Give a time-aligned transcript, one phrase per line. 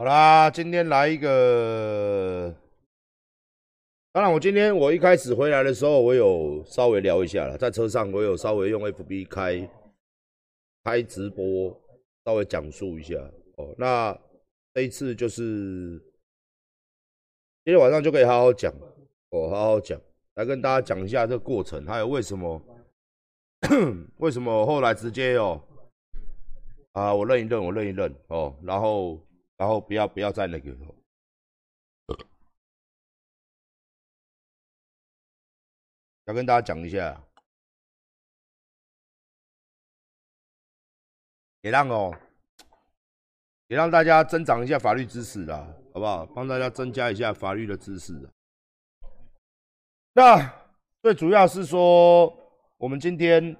[0.00, 2.54] 好啦，今天来一个。
[4.12, 9.68] 当然，我今天我一开始回来的时候，我有稍微聊一下了，在车上我有稍微用 FB 开
[10.84, 11.76] 开直播，
[12.24, 13.16] 稍微讲述一下
[13.56, 13.74] 哦。
[13.76, 14.16] 那
[14.72, 16.00] 这一次就是
[17.64, 18.72] 今天晚上就可以好好讲
[19.30, 20.00] 哦，好好讲，
[20.34, 22.62] 来跟大家讲一下这个过程，还有为什么
[24.18, 25.60] 为什么后来直接哦
[26.92, 29.20] 啊，我认一认，我认一认哦，然后。
[29.58, 30.70] 然后不要不要再那个，
[36.26, 37.20] 要跟大家讲一下，
[41.62, 42.16] 也让哦，
[43.66, 46.24] 也让大家增长一下法律知识啦，好不好？
[46.26, 48.30] 帮大家增加一下法律的知识。
[50.12, 50.38] 那
[51.02, 52.32] 最主要是说，
[52.76, 53.56] 我们今天，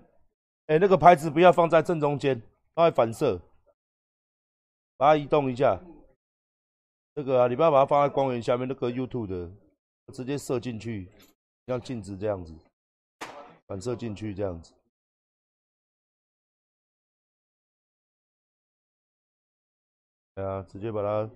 [0.66, 2.40] 哎，那个牌子不要放在正中间，
[2.76, 3.42] 它会反射。
[5.00, 5.80] 把它移动一下，
[7.18, 9.50] 这个啊，你不要把它放在光源下面，那个 YouTube 的
[10.14, 11.10] 直接射进去，
[11.66, 12.54] 像镜子这样子，
[13.66, 14.72] 反射进去这样子。
[20.36, 21.28] 对啊，直接把它，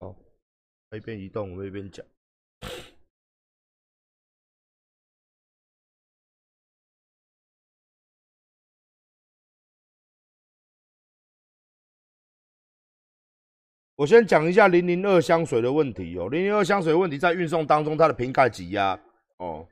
[0.00, 0.14] 好，
[0.94, 2.04] 一边移动，我们一边讲。
[14.02, 16.28] 我先讲一下零零二香水的问题哦。
[16.28, 18.98] 零零二香水问题在运送当中，它的瓶盖挤压
[19.36, 19.64] 哦。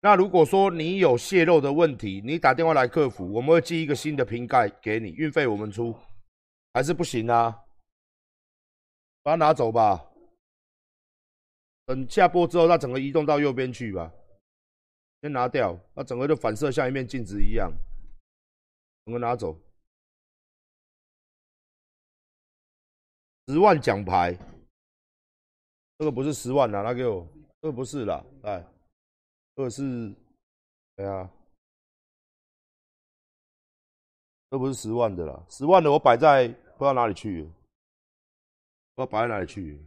[0.00, 5.92] 那如果说你有泄漏的问题，你打电话来客服，我们会寄一个新的瓶盖给你，运费我们出，
[6.72, 7.62] 还是不行啊？
[9.24, 10.06] 把它拿走吧。
[11.84, 14.08] 等下播之后，它整个移动到右边去吧。
[15.20, 17.72] 先拿掉，那整个就反射像一面镜子一样，
[19.04, 19.58] 整个拿走。
[23.46, 24.32] 十万奖牌，
[25.98, 27.26] 这个不是十万啦，那给我，
[27.60, 28.64] 这个不是啦，哎，
[29.54, 30.14] 这个是，
[30.96, 31.30] 对啊，
[34.48, 37.42] 这不是十万的啦，十万的我摆在不知道哪里去，
[38.94, 39.78] 不知道摆在哪里去。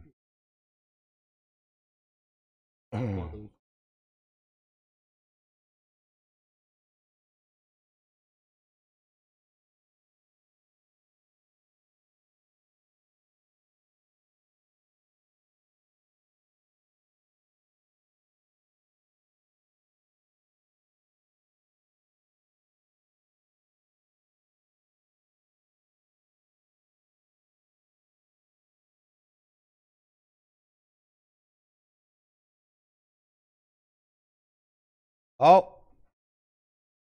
[35.40, 35.84] 好，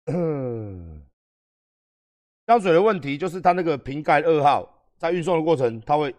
[2.47, 6.15] 香水的问题就是它那个瓶盖二号在运送的过程，它会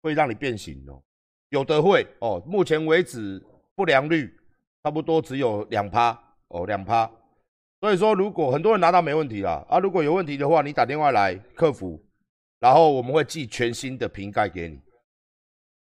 [0.00, 1.02] 会让你变形哦，
[1.50, 2.42] 有的会哦。
[2.46, 3.44] 目前为止
[3.74, 4.34] 不良率
[4.82, 7.10] 差不多只有两趴哦，两趴。
[7.82, 12.02] 所以说，如果很多人拿到没问题啦，啊，如果有问题的话，你打电话来客服，
[12.58, 14.80] 然后我们会寄全新的瓶盖给你，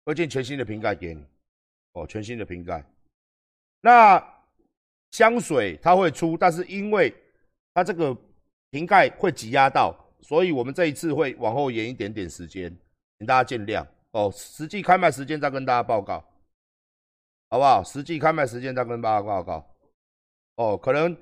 [0.05, 1.25] 会寄全新的瓶盖给你
[1.91, 2.85] 哦，全新的瓶盖。
[3.81, 4.36] 那。
[5.11, 7.13] 香水它会出，但是因为
[7.73, 8.15] 它这个
[8.69, 12.75] 瓶盖会挤压到，所以我们这一次会往后延一点点时间，
[13.17, 14.31] 请大家见谅哦。
[14.35, 16.23] 实际开卖时间再跟大家报告，
[17.49, 17.83] 好不好？
[17.83, 19.65] 实际开卖时间再跟大家报告。
[20.55, 21.15] 哦，可能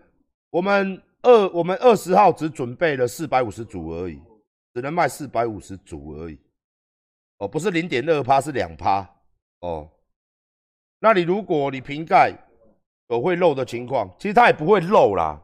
[0.49, 4.19] 我们二我们二十号只准备了四百五十组而已，
[4.73, 6.39] 只能卖四百五十组而已。
[7.37, 9.07] 哦，不是零点二趴，是两趴。
[9.59, 9.89] 哦，
[10.99, 12.35] 那你如果你瓶盖。
[13.07, 15.41] 有会漏的情况，其实它也不会漏啦。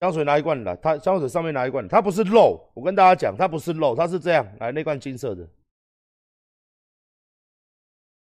[0.00, 2.60] 香水拿一罐来，它香水上面拿一罐，它不是漏。
[2.74, 4.46] 我跟大家讲，它不是漏，它是这样。
[4.60, 5.48] 来，那罐金色的。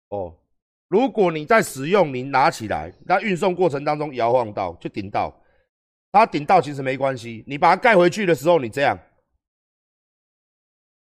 [0.09, 0.35] 哦，
[0.87, 5.33] 如果你在使用，你拿起来，那运送过程当中摇晃到，就顶到。
[6.11, 8.99] 它顶到其实没关系，你把它盖回去的时候，你这样，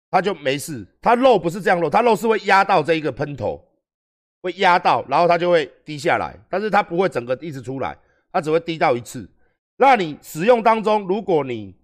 [0.10, 0.86] 它就没事。
[1.02, 3.66] 它漏不是这样漏，它漏是会压到这一个喷头。
[4.42, 7.98] 会压到，然后它就会滴下来，但是它不会整个一直出来，
[8.32, 9.30] 它只会滴到一次。
[9.78, 11.76] 那你使用当中，如果你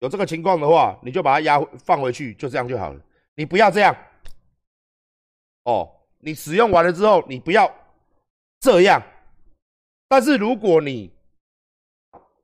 [0.00, 3.00] 有这个情况的话，你就把它压放回去，就这样就好了。
[3.34, 3.94] 你不要这样，
[5.64, 5.90] 哦，
[6.20, 7.70] 你使用完了之后，你不要
[8.60, 9.02] 这样。
[10.08, 11.12] 但是如果你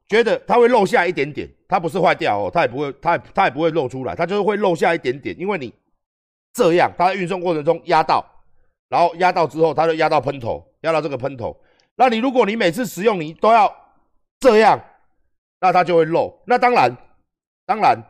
[0.09, 5.73] 觉得它会漏下一点点，它不是坏掉哦，它也不会，它也它也不会漏出来，它就是会漏下一点点，因为你
[6.53, 8.34] 这样，它在运送过程中压到。
[8.95, 11.61] 然后压到之后，它就压到喷头，压到这个喷头。
[11.97, 13.69] 那你如果你每次使用，你都要
[14.39, 14.81] 这样，
[15.59, 16.33] 那它就会漏。
[16.47, 16.97] 那当然，
[17.67, 18.01] 当然，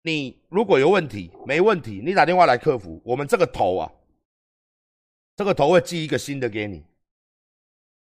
[0.00, 3.92] 你如果有问题，没问题，你打电话来客服，我们这个头啊，
[5.36, 6.82] 这个头会寄一个新的给你，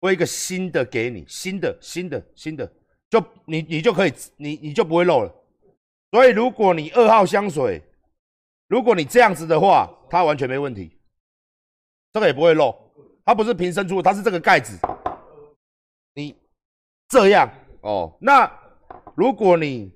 [0.00, 2.68] 会一个新的给你，新的新的新的，
[3.08, 5.32] 就你你就可以，你你就不会漏了。
[6.10, 7.80] 所以如果你二号香水，
[8.66, 10.98] 如果你这样子的话，它完全没问题，
[12.12, 12.74] 这个也不会漏，
[13.24, 14.78] 它不是瓶身出，它是这个盖子，
[16.14, 16.34] 你
[17.08, 17.48] 这样
[17.82, 18.60] 哦，那。
[19.16, 19.92] 如果你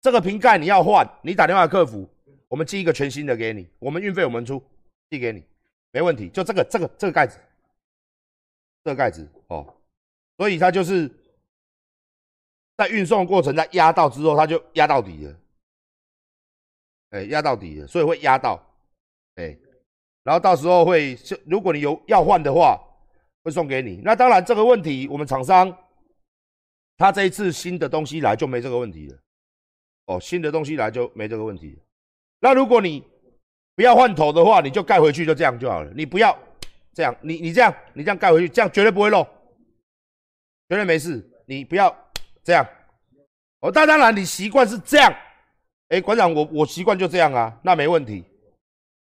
[0.00, 2.08] 这个瓶盖你要换，你打电话客服，
[2.48, 4.62] 我们寄一个全新的给你，我们运费我们出，
[5.10, 5.44] 寄给你，
[5.90, 6.30] 没问题。
[6.30, 7.38] 就这个这个这个盖子，
[8.84, 9.76] 这个盖子哦，
[10.38, 11.10] 所以它就是
[12.76, 15.36] 在运送过程在压到之后，它就压到底了，
[17.10, 18.64] 哎，压到底了，所以会压到，
[19.34, 19.54] 哎，
[20.24, 22.78] 然后到时候会，如果你有要换的话，
[23.42, 24.00] 会送给你。
[24.04, 25.76] 那当然这个问题，我们厂商。
[26.98, 29.18] 他这一次新的东西来就没这个问题了，
[30.06, 31.76] 哦，新的东西来就没这个问题。
[32.38, 33.02] 那如果你
[33.74, 35.90] 不要换头的话，你就盖回去就这样就好了。
[35.96, 36.38] 你不要
[36.94, 39.24] 这样，你你这样，你这样盖回去，这样绝对不会漏，
[40.68, 41.28] 绝对没事。
[41.46, 41.92] 你不要
[42.44, 42.64] 这样。
[43.60, 45.12] 哦，当当然你习惯是这样。
[45.88, 48.24] 哎，馆长，我我习惯就这样啊，那没问题，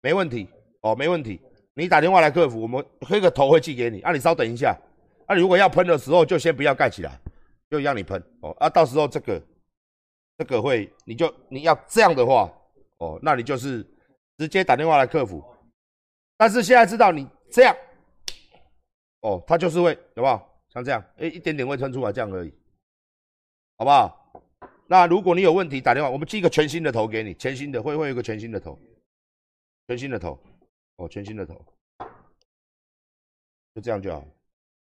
[0.01, 0.48] 没问题，
[0.86, 1.42] 哦，没问题。
[1.74, 4.02] 你打电话来客服，我们黑个头会寄给你。
[4.02, 4.78] 啊，你稍等一下。
[5.26, 7.20] 啊，你如果要喷的时候，就先不要盖起来。
[7.68, 8.70] 就让你喷哦啊！
[8.70, 9.42] 到时候这个
[10.38, 12.50] 这个会，你就你要这样的话
[13.00, 13.84] 哦，那你就是
[14.38, 15.44] 直接打电话来客服。
[16.38, 17.76] 但是现在知道你这样
[19.22, 20.48] 哦，它就是会有不好？
[20.70, 22.54] 像这样，哎，一点点会喷出来这样而已，
[23.78, 24.32] 好不好？
[24.86, 28.80] 那如果你有问题打电话，我们寄一个全新的头给你，全新的会会有一个全新的头，
[29.88, 30.40] 全新的头
[30.98, 31.66] 哦，全新的头，
[33.74, 34.26] 就这样就好。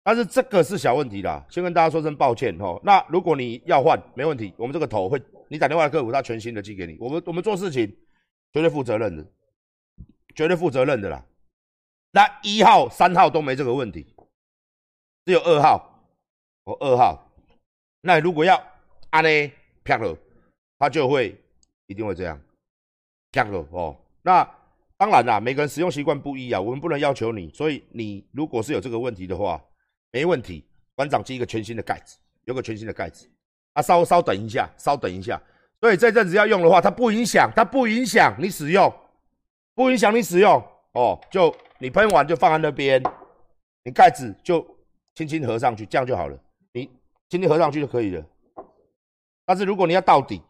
[0.04, 2.80] 但是这个是小问题啦，先跟大家说声抱歉哦。
[2.82, 6.96] 那如果你要换，没问题，我们这个头会，你打电话客服，他全新的寄给你。
[6.98, 7.86] 我们我们做事情
[8.52, 9.24] 绝对负责任的，
[10.34, 11.24] 绝对负责任的啦。
[12.10, 14.12] 那一号、三号都没这个问题，
[15.24, 16.04] 只有二号
[16.64, 17.32] 哦，二号。
[18.00, 18.60] 那如果要
[19.10, 19.52] 安呢
[19.84, 20.18] 啪了，
[20.80, 21.40] 他就会
[21.86, 22.40] 一定会这样
[23.30, 23.96] 啪了哦。
[24.22, 24.42] 那
[25.02, 27.50] 当然啦，每个人使用习惯不一啊，我们不能要求你。
[27.52, 29.60] 所以你如果是有这个问题的话，
[30.12, 30.64] 没问题，
[30.94, 33.28] 馆长寄一个全新的盖子，有个全新的盖子。
[33.72, 35.42] 啊，稍稍等一下，稍等一下。
[35.80, 38.94] 所以这阵子要用的话，它不影响，它不影响你使用，
[39.74, 41.20] 不影响你使用哦。
[41.28, 43.02] 就你喷完就放在那边，
[43.82, 44.64] 你盖子就
[45.16, 46.38] 轻轻合上去，这样就好了。
[46.72, 46.88] 你
[47.28, 48.24] 轻轻合上去就可以了。
[49.44, 50.40] 但是如果你要到底，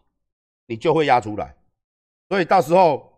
[0.66, 1.54] 你就会压出来。
[2.28, 3.10] 所以到时候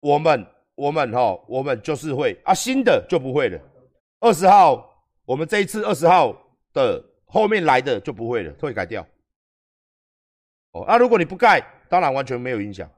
[0.00, 3.60] 我们我们哈，我们就是会啊，新的就不会了。
[4.20, 4.88] 二十号。
[5.26, 6.36] 我们这一次二十号
[6.72, 9.06] 的后面来的就不会了，会改掉。
[10.72, 12.90] 哦，那如果你不盖，当然完全没有影响。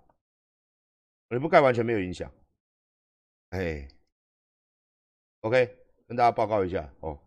[1.28, 2.30] 你不盖完全没有影响。
[3.50, 3.86] 哎
[5.42, 5.76] ，OK，
[6.08, 7.18] 跟大家报告一下哦。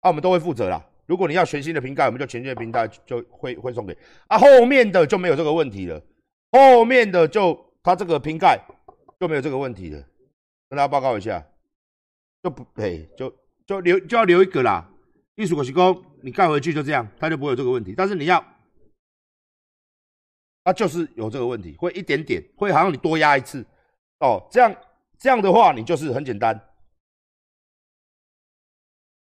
[0.00, 0.82] 啊，我们都会负责啦。
[1.04, 3.94] 如果你要全新的瓶盖，我们就全新的瓶盖就会会送给。
[4.28, 6.02] 啊，后面的就没有这个问题了。
[6.52, 8.58] 后面的就它这个瓶盖
[9.18, 9.98] 就没有这个问题了。
[10.68, 11.44] 跟大家报告一下，
[12.42, 13.32] 就不哎就。
[13.64, 14.84] 就留就要留一个啦，
[15.36, 17.94] 艺术果实工，你盖回去就这样，它就不会有这个问题。
[17.96, 18.44] 但是你要，
[20.64, 23.64] 它就是有这个问题，会一点点，会好像你多压一次
[24.18, 24.44] 哦。
[24.50, 24.74] 这样
[25.16, 26.60] 这样的话，你就是很简单，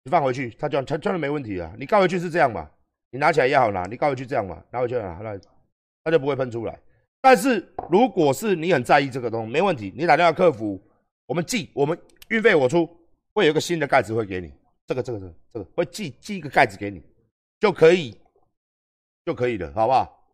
[0.03, 1.73] 你放回去，它就它真的没问题啊。
[1.79, 2.69] 你盖回去是这样嘛？
[3.09, 5.35] 你拿起来也好拿，你盖回去这样嘛，拿回去啊，那
[6.03, 6.79] 它就不会喷出来。
[7.21, 10.81] 但是如果是你很在意这个东西，没问题，你打电话客服，
[11.25, 11.99] 我们寄，我们
[12.29, 12.89] 运费我出。
[13.31, 14.51] 会有一个新的盖子会给你，
[14.85, 17.01] 这个这个这个这个会寄寄一个盖子给你，
[17.59, 18.19] 就可以
[19.23, 20.25] 就可以了，好不好？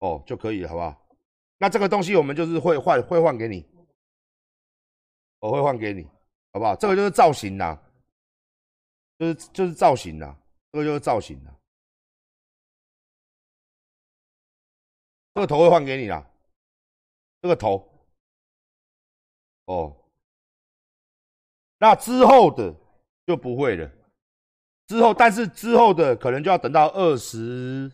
[0.00, 1.08] 哦，就可以了，好不好？
[1.56, 3.64] 那这个东西我们就是会换会换给你，
[5.38, 6.04] 我会换给你，
[6.52, 6.76] 好不好？
[6.76, 7.80] 这个就是造型啦，
[9.18, 10.36] 就是就是造型啦，
[10.72, 11.56] 这个就是造型啦，
[15.36, 16.26] 这个头会换给你啦，
[17.42, 17.86] 这个头，
[19.66, 19.94] 哦。
[21.76, 22.74] 那之后的
[23.26, 23.92] 就不会了，
[24.86, 27.92] 之后但是之后的可能就要等到二十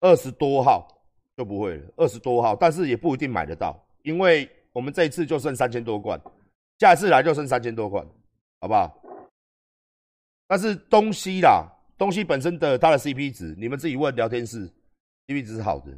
[0.00, 0.88] 二十多号
[1.36, 6.18] 就不会了，二十多号，但是也不一定买得到，因为我们这一次就剩三千多罐，
[6.78, 8.02] 下一次来就剩三千多罐，
[8.62, 9.02] 好不好？
[10.46, 14.66] 但是东西啦，东西本身的它的 CP 值，你们自己问聊天室
[15.26, 15.92] ，CP 值是好的。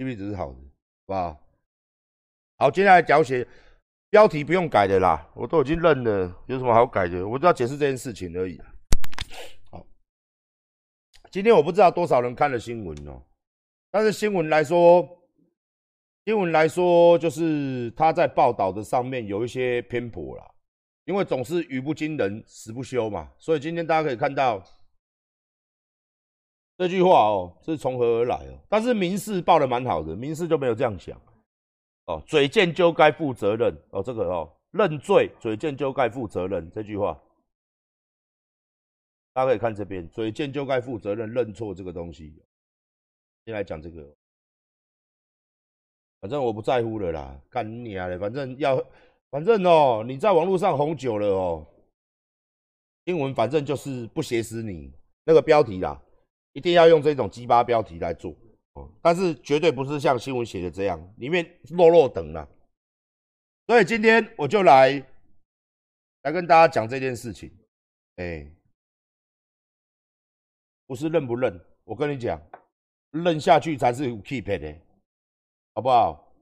[0.00, 0.58] ，CP 值是好的，好
[1.06, 1.40] 不好？
[2.56, 3.46] 好，接下来讲写。
[4.08, 7.24] 标题不用改的啦，我都已经认了，有什么好改的？
[7.24, 8.60] 我就要解释这件事情而已。
[9.70, 9.86] 好
[11.30, 13.22] 今天我不知道多少人看了新闻哦，
[13.88, 15.08] 但是新闻来说，
[16.24, 20.44] 新闻来说就是他在报道的上面有一些偏颇啦，
[21.04, 24.60] 因为总是语不惊人死不休嘛，所以今天大家可以看到
[26.80, 31.14] 这句话哦是从何而来哦，但是民事报的蛮好的，民事就没有这样想
[32.06, 37.20] 哦，嘴贱就该负责任哦，这个哦认罪，嘴贱就该负责任这句话。
[39.34, 42.34] 大家可以看这边，嘴贱就该负责任，认错这个东西。
[43.44, 44.02] 先来讲这个，
[46.22, 48.08] 反正我不在乎了啦，干你啊！
[48.18, 48.82] 反正要，
[49.30, 51.66] 反正哦，你在网络上红久了哦，
[53.04, 54.90] 新闻反正就是不写死你
[55.24, 56.00] 那个标题啦，
[56.52, 58.34] 一定要用这种鸡巴标题来做
[58.74, 62.48] 哦，但是绝对不是像新闻写的这样，里面落落等了。
[63.66, 64.92] 所以今天我就来
[66.22, 67.50] 来跟大家讲这件事情，
[68.16, 68.50] 哎。
[70.86, 72.42] 不是认不认，我跟你讲，
[73.12, 74.76] 认下去才是 keep 的，
[75.72, 76.34] 好不好？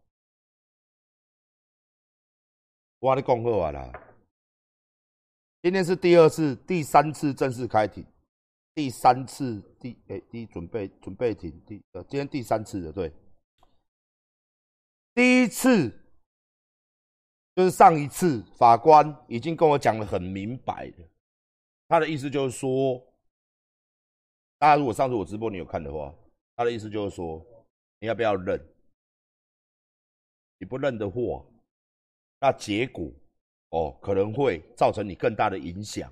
[2.98, 3.92] 我跟你讲好啊啦，
[5.60, 8.02] 今天是第二次、第三次正式开庭，
[8.78, 13.12] 第三次第诶第准备准备庭第呃今天第三次的对，
[15.12, 15.90] 第一次
[17.56, 21.08] 就是上一次法官已经跟我讲的很明白了，
[21.88, 23.04] 他的意思就是说。
[24.58, 26.14] 大家如果上次我直播你有看的话，
[26.54, 27.44] 他的意思就是说，
[27.98, 28.64] 你要不要认？
[30.58, 31.44] 你不认的话，
[32.38, 33.12] 那结果
[33.70, 36.08] 哦可能会造成你更大的影响。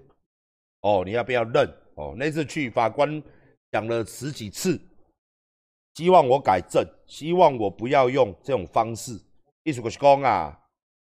[0.81, 1.86] 哦，你要不要认？
[1.97, 3.23] 哦，那次去法官
[3.73, 4.81] 讲了十几次，
[5.95, 9.21] 希望我改正，希望我不要用这种方式。
[9.65, 10.59] 艺术是讲啊，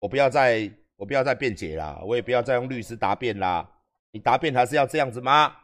[0.01, 3.67] 我不要再我不要再辩解啦，我也不要再用律师答辩啦。
[4.11, 5.55] 你答辩还是要这样子吗？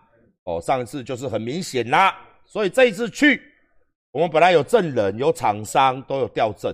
[0.44, 3.42] 哦，上一次就是很明显啦，所以这一次去，
[4.12, 6.73] 我们本来有证人、有厂商都有调证，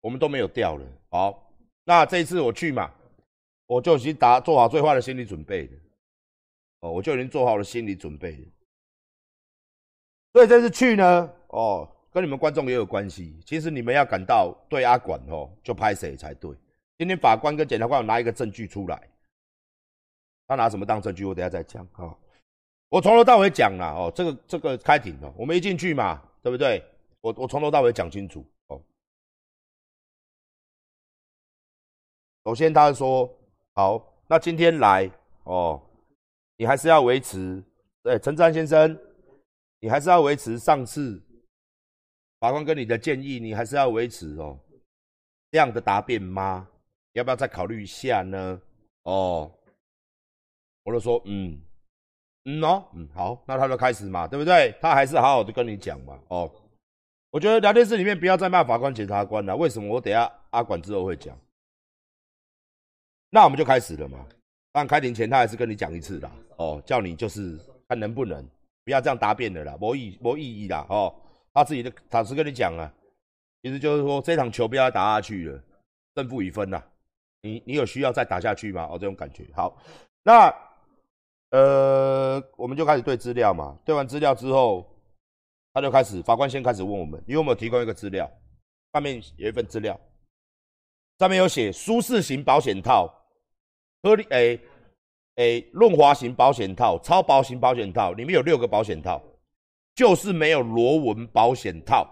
[0.00, 0.86] 我们都没有调了。
[1.10, 1.52] 好，
[1.84, 2.92] 那这一次我去嘛，
[3.66, 5.72] 我就已经打做好最坏的心理准备了。
[6.84, 8.46] 哦，我就已经做好了心理准备。
[10.34, 13.40] 所以这次去呢，哦，跟你们观众也有关系。
[13.46, 16.54] 其实你们要感到对阿管哦，就拍谁才对。
[16.98, 19.08] 今天法官跟检察官拿一个证据出来，
[20.46, 21.24] 他拿什么当证据？
[21.24, 22.14] 我等下再讲啊。
[22.90, 26.84] 我从头到尾讲了哦，这个这个开庭哦，我们一进去嘛，对不对？
[27.22, 28.78] 我我从头到尾讲清楚哦。
[32.44, 33.32] 首先他说
[33.72, 35.10] 好，那今天来
[35.44, 35.80] 哦，
[36.56, 37.62] 你还是要维持，
[38.02, 38.98] 对陈志安先生，
[39.80, 41.22] 你还是要维持上次
[42.40, 44.58] 法官跟你的建议，你还是要维持哦
[45.50, 46.68] 这样的答辩吗？
[47.12, 48.60] 要不要再考虑一下呢？
[49.02, 49.52] 哦，
[50.82, 51.60] 我就说嗯。
[52.46, 54.76] 嗯哦，嗯好，那他就开始嘛，对不对？
[54.78, 56.52] 他还是好好的跟你讲嘛，哦，
[57.30, 59.56] 我觉得聊天室里面不要再骂法官、检察官了。
[59.56, 59.94] 为什么？
[59.94, 61.34] 我等下阿管之后会讲。
[63.30, 64.28] 那我们就开始了嘛。
[64.72, 67.58] 但开庭前他还是跟你讲一次啦，哦，叫你就是
[67.88, 68.44] 看能不能
[68.84, 71.14] 不要这样答辩的啦，没意没意义啦，哦，
[71.52, 72.92] 他自己的老实跟你讲啊，
[73.62, 75.62] 其实就是说这场球不要打下去了，
[76.16, 76.84] 胜负已分啦。
[77.42, 78.88] 你你有需要再打下去吗？
[78.90, 79.76] 哦，这种感觉好，
[80.22, 80.54] 那。
[81.50, 84.84] 呃，我们就开始对资料嘛，对完资料之后，
[85.72, 88.28] 他就开始，法官先开始问我们，你有没有提供一个资料？
[88.92, 89.96] 上面有一份资料，
[91.20, 93.08] 上面有写舒适型保险套、
[94.02, 94.60] 合理诶
[95.36, 99.20] 诶润滑型保险套、超薄型保险套，里面有六个保险套，
[99.94, 102.08] 就是没有螺纹保险套。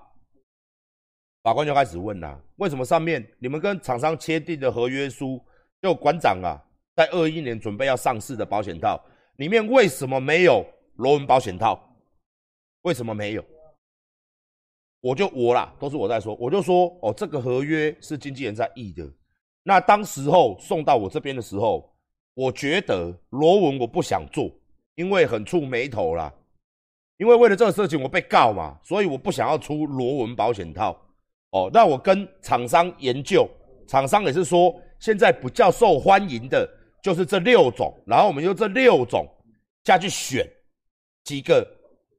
[1.43, 5.41] 法官就开始问啦，为什么上面你们跟厂商签订的合约书，
[5.81, 6.59] 就馆长啊，
[6.95, 9.01] 在二一年准备要上市的保险套？
[9.37, 10.65] 里面为什么没有
[10.95, 11.97] 螺纹保险套？
[12.83, 13.45] 为什么没有？
[15.01, 16.35] 我就我啦，都是我在说。
[16.37, 19.09] 我就说哦，这个合约是经纪人在议的。
[19.65, 21.92] 那当时候送到我这边的时候，
[22.35, 24.51] 我觉得螺纹我不想做，
[24.95, 26.33] 因为很触眉头啦。
[27.19, 30.97] 因为为了这个事情我被告嘛，所以我不想要出螺纹保险套。
[31.51, 33.49] 哦，那我跟厂商研究，
[33.87, 36.69] 厂商也是说现在比较受欢迎的。
[37.03, 39.27] 就是这六种，然后我们用这六种
[39.83, 40.49] 下去选
[41.25, 41.67] 几个，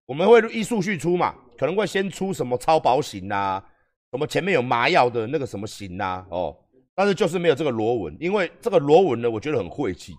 [0.06, 3.64] 我们会依数序出嘛，可能会先出什么超薄型啊，
[4.12, 6.54] 什么前面有麻药的那个什么型啊，哦，
[6.96, 10.14] 但是就是没有这个螺纹，因为这个螺纹呢，我觉得很晦气。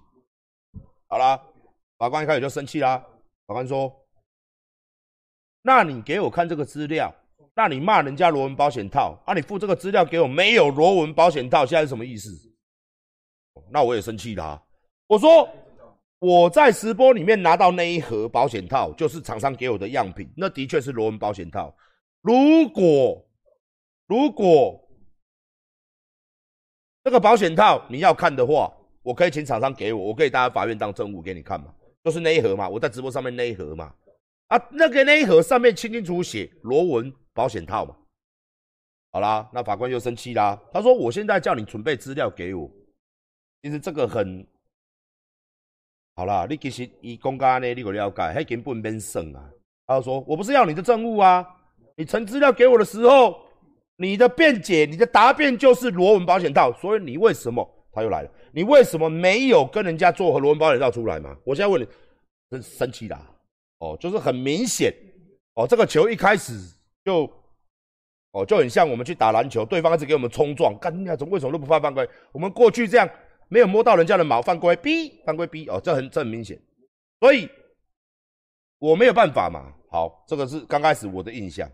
[1.06, 1.40] 好啦，
[1.98, 2.98] 法官一开始就生气啦，
[3.46, 3.94] 法官说
[5.62, 7.14] ：“那你给我看这个资料，
[7.54, 12.30] 那你骂人家螺纹保险套，啊，你附这个资料给我没有螺纹保险套，现在是什么意思？”
[13.70, 14.60] 那我也生气啦！
[15.06, 15.48] 我说，
[16.18, 21.72] 我在直播里面拿到那一盒保险套，就是厂商给我的样品，那的确是螺纹保险套。
[22.20, 23.24] 如果
[24.06, 24.83] 如果
[27.04, 33.94] 这个保险套你要看的话，我可以请厂商给我，我可以带法院当证物给你看嘛，就是那一盒嘛，我在直播上面那一盒嘛，
[34.48, 37.94] 啊，那个那一盒上面清清楚楚写螺纹保险套嘛。
[39.12, 42.68] 好啦，那法官又生气啦，他说我现在叫你准备资料给我，
[43.62, 44.44] 其实这个很。
[46.16, 49.50] 好啦，你其实以公家呢，你个了解，还根本免算啊。
[49.86, 51.44] 他说：“我不是要你的证物啊，
[51.96, 53.43] 你呈资料给我的时候，
[53.96, 61.36] 你的辩解、你的答辩就是螺纹保险套，所以你为什么？”他又来了，你为什么没有跟人家做和螺纹保险套出来嘛？
[61.44, 61.86] 我现在问你，
[62.50, 63.24] 真生气啦！
[63.78, 64.92] 哦，就是很明显
[65.54, 66.52] 哦，这个球一开始
[67.04, 67.30] 就
[68.32, 72.08] 哦就很像我们去打篮球，对方一直给我们冲撞，干你怎么为什么都不犯犯规？
[72.32, 73.08] 我们过去这样。
[73.48, 76.58] 没有摸到人家的毛，犯规，B，犯规 B 哦，这很这很明显，
[77.20, 77.46] 所以
[78.78, 79.70] 我没有办法嘛。
[79.90, 81.70] 好，这个是刚开始我的印象。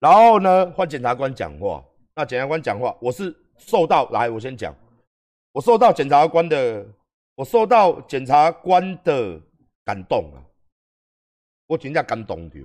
[0.00, 1.84] 然后呢，换检察官讲话。
[2.16, 4.74] 那检察官讲话，我是受到来，我先讲，
[5.52, 6.84] 我受到检察官的，
[7.36, 9.40] 我受到检察官的
[9.84, 10.42] 感动啊，
[11.68, 12.64] 我真正感动掉。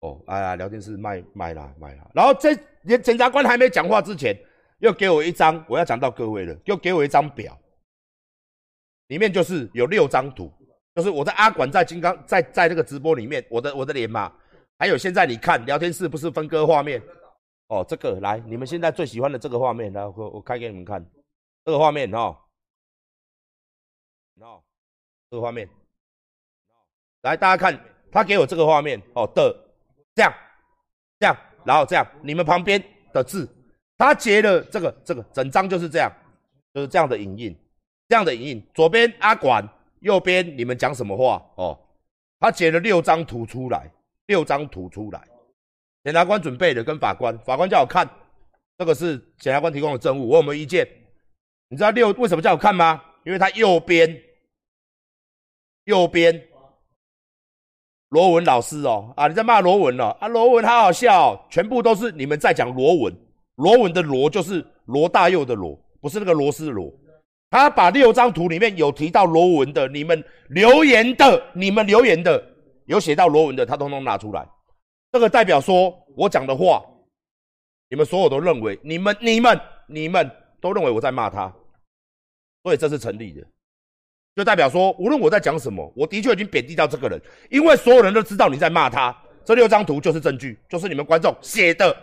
[0.00, 2.08] 哦，哎呀，聊天室卖卖啦卖啦。
[2.14, 2.54] 然后在
[2.98, 4.38] 检察官还没讲话之前。
[4.82, 6.52] 又给我一张，我要讲到各位了。
[6.64, 7.56] 又给我一张表，
[9.06, 10.52] 里面就是有六张图，
[10.96, 14.36] 就是我在阿管在金刚在在这个直播里面，我的我的脸嘛，
[14.82, 17.00] 还有现在你看聊天室不是分割画面
[17.68, 21.00] 哦，这个来你们现在最喜欢的这个画面，来我我开给你们看
[21.64, 22.36] 这个画面哦，
[24.40, 24.60] 哦，
[25.30, 25.68] 这个画面，
[27.20, 29.56] 来大家看他给我这个画面哦的
[30.16, 30.34] 这样
[31.20, 33.48] 这样，然后这样你们旁边的字。
[33.96, 36.12] 他截了这个这个整张就是这样，
[36.74, 37.56] 就是这样的影印，
[38.08, 38.66] 这样的影印。
[38.74, 39.64] 左边阿管，
[40.00, 41.78] 右边你们讲什么话哦？
[42.40, 43.88] 他截了六张图出来，
[44.32, 45.20] 六张图出来。
[46.04, 48.08] 检察官准备的跟法官，法官叫我看，
[48.78, 50.88] 这个是检察官提供的证物，我有没有意见？
[51.68, 53.02] 你知道六为什么叫我看吗？
[53.26, 54.22] 因为他右边，
[55.84, 56.42] 右边
[58.08, 63.14] 罗文老师哦啊，你在骂罗文哦啊，罗文好好笑，全部都是你们在讲罗文。
[63.56, 66.90] 罗文的罗就是罗大佑的罗，不是那个螺丝的螺。
[67.50, 72.42] 他把六张图里面有提到罗文的，你们留言的，你们留言的
[72.86, 74.46] 有写到罗文的，他通通拿出来。
[75.10, 76.84] 这个代表说我讲的话，
[77.88, 81.54] 你们所有都认为，你们、你们、你们都认为我在骂他，
[82.62, 83.46] 所以这是成立的。
[84.34, 89.14] 就代表说，无论我在讲什么，我的确已经贬低到这个人，因为所有人都知道你在骂他。
[89.44, 91.94] 这六张图就是证据，就是你们观众写的。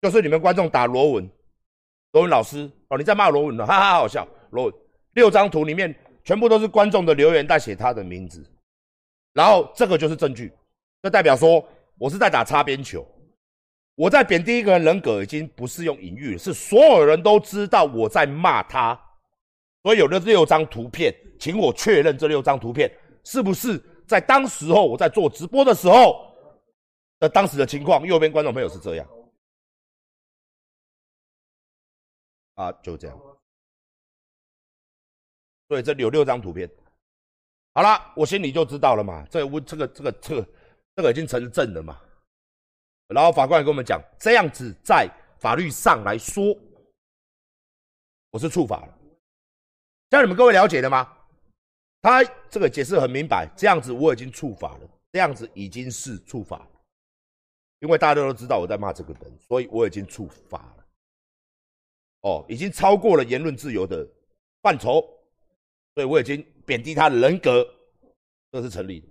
[0.00, 1.30] 就是你们观众打罗文，
[2.12, 4.28] 罗文老师哦，你在骂罗文了，哈哈，好笑。
[4.50, 4.74] 罗文
[5.14, 5.92] 六张图里面
[6.24, 8.44] 全部都是观众的留言，在写他的名字，
[9.32, 10.52] 然后这个就是证据，
[11.02, 11.66] 这代表说
[11.98, 13.06] 我是在打擦边球，
[13.94, 18.98] 我在贬低一个人人格，已经不是用隐喻，是所有人都知道我在骂他，
[19.82, 22.90] 所以有了六张图片，请我确认这六张图片
[23.24, 26.32] 是不是在当时候我在做直播的时候
[27.18, 28.06] 的当时的情况。
[28.06, 29.08] 右边观众朋友是这样。
[32.54, 33.18] 啊，就这样。
[35.72, 36.70] 所以这里有六张图片。
[37.72, 39.26] 好了，我心里就知道了嘛。
[39.30, 40.48] 这个这个这个这个
[40.96, 41.98] 这个已经成证了嘛。
[43.06, 45.08] 然后法官也跟我们讲，这样子在
[45.38, 46.54] 法律上来说，
[48.32, 48.98] 我是触法了。
[50.10, 51.10] 这样你们各位了解了吗？
[52.02, 56.70] 他这个解释很明白，这样子我已经触法了，这样子已经是触法了。
[57.78, 60.84] 因为大家都知道我在骂这个人，所以我已经触法了。
[62.20, 64.06] 哦，已经超过了言论自由的
[64.60, 65.02] 范畴，
[65.94, 67.64] 所以我已经贬低他的人格，
[68.50, 69.08] 这是成立的。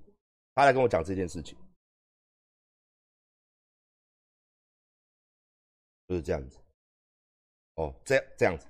[0.56, 1.58] 他来跟我讲这件事情，
[6.08, 6.58] 就是这样子。
[7.76, 8.68] 哦，这样这样子，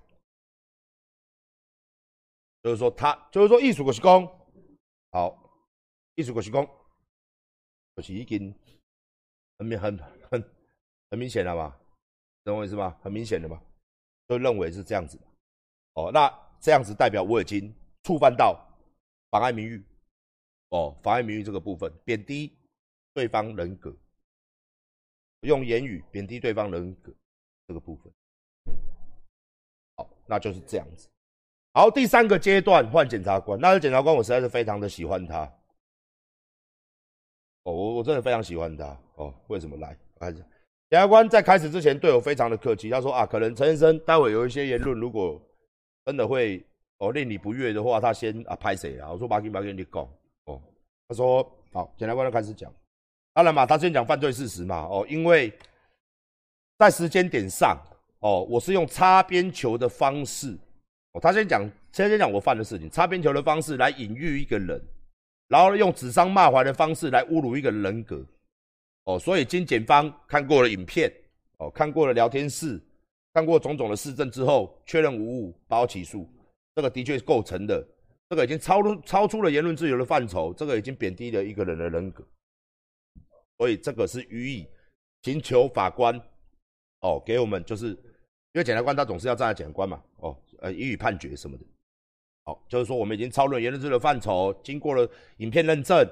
[2.63, 4.27] 就是说他就是说艺术国是公，
[5.11, 5.35] 好，
[6.15, 6.63] 艺术国是公，
[7.95, 8.53] 就是已经
[9.57, 9.97] 很明很
[10.29, 10.41] 很
[11.09, 11.79] 很明显了吧？
[12.43, 12.99] 懂我意思吗？
[13.01, 13.61] 很明显的嘛。
[14.27, 15.19] 都认为是这样子，
[15.93, 18.59] 哦，那这样子代表我已经触犯到
[19.29, 19.83] 妨碍名誉，
[20.69, 22.51] 哦，妨碍名誉这个部分，贬低
[23.13, 23.95] 对方人格，
[25.41, 27.13] 用言语贬低对方人格
[27.67, 28.11] 这个部分，
[29.95, 31.07] 好，那就是这样子。
[31.73, 35.43] 好，第三个阶段换检察官，那个检察官我实在是非常的喜欢他，
[37.63, 39.77] 哦，我我真的非常喜欢他，哦，为什么？
[39.77, 39.97] 来？
[40.19, 40.37] 还是
[40.89, 45.41] 检察官在开始之前对我非常的客气，他说啊，可能陈先生待会有一些言论，如果
[46.05, 46.63] 真的会
[47.01, 49.11] 哦令你不悦的话，他先啊拍谁啊？
[49.11, 50.07] 我说马金马跟你讲
[50.45, 50.61] 哦，
[51.07, 51.41] 他说
[51.73, 52.71] 好，检察官就开始讲，
[53.33, 55.51] 当然嘛，他先讲犯罪事实嘛哦，因为
[56.77, 57.75] 在时间点上
[58.19, 60.55] 哦，我是用擦边球的方式
[61.13, 64.79] 哦，他先讲先先讲我犯的事情，擦边球的方式来隐喻一个人，
[65.47, 68.23] 然后用指桑骂槐的方式来侮辱一个人格。
[69.05, 71.11] 哦，所以经检方看过了影片，
[71.57, 72.79] 哦，看过了聊天室，
[73.33, 76.29] 看过种种的事证之后，确认无误，把我起诉，
[76.75, 77.85] 这个的确是构成的，
[78.29, 82.23] 这个已经超出超出了言论自由的范畴，这个已经贬低了一个人的人格，
[83.57, 84.67] 所以这个是予以
[85.21, 86.19] 请求法官，
[87.01, 87.97] 哦，给我们就是因
[88.55, 91.63] 为检察官他总是要站在检察官嘛，哦，呃，予以判决什么的，
[92.45, 96.07] 好，就是说我们已经超了言论自由的范畴，经过了影片认证。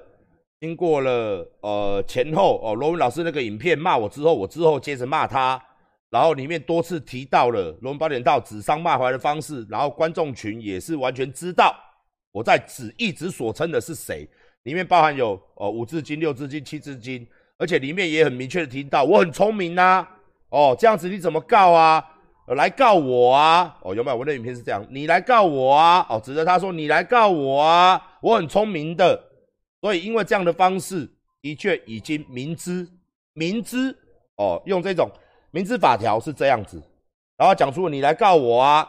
[0.61, 5.57] 经过了呃前后哦，罗文老师那个影片骂我之后，我之后接着骂他，
[6.09, 11.75] 然后里面多次提到了罗文八点到指桑骂槐的方式，然后观众群也是完全知道
[12.31, 14.27] 我在指一直所称的是谁，
[14.63, 20.07] 里面包含有哦五字经、六字经、七字经，而且里面也很明确的提到我很聪明呐，
[20.49, 22.03] 哦这样子你怎么告啊？
[22.55, 23.77] 来告我啊？
[23.83, 24.17] 哦有没有？
[24.17, 26.03] 我的影片是这样，你来告我啊？
[26.09, 28.01] 哦指着他说你来告我啊？
[28.21, 29.23] 我很聪明的。
[29.81, 31.07] 所以，因为这样的方式
[31.41, 32.85] 的确已经明知
[33.33, 33.95] 明知
[34.35, 35.09] 哦，用这种
[35.51, 36.81] 明知法条是这样子，
[37.37, 38.87] 然后讲出你来告我啊，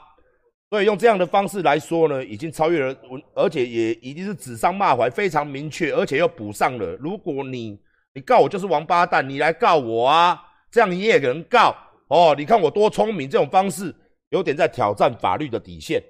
[0.69, 2.97] 所以用这样的方式来说呢，已经超越了，
[3.35, 6.97] 而且也已经是指桑骂槐，非常明确，而且又补上了。
[6.97, 7.81] 如果你
[8.13, 11.75] 你告我就是王八蛋，你来告我啊，这样你也能告
[12.09, 12.35] 哦。
[12.37, 13.95] 你看我多聪明，这种方式
[14.31, 16.03] 有点在挑战法律的底线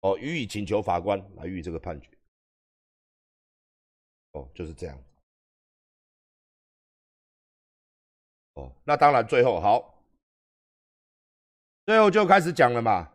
[0.00, 2.08] 哦，予以请求法官来予以这个判决。
[4.32, 4.98] 哦，就是这样。
[8.54, 9.94] 哦，那当然，最后好，
[11.86, 13.10] 最后就开始讲了嘛。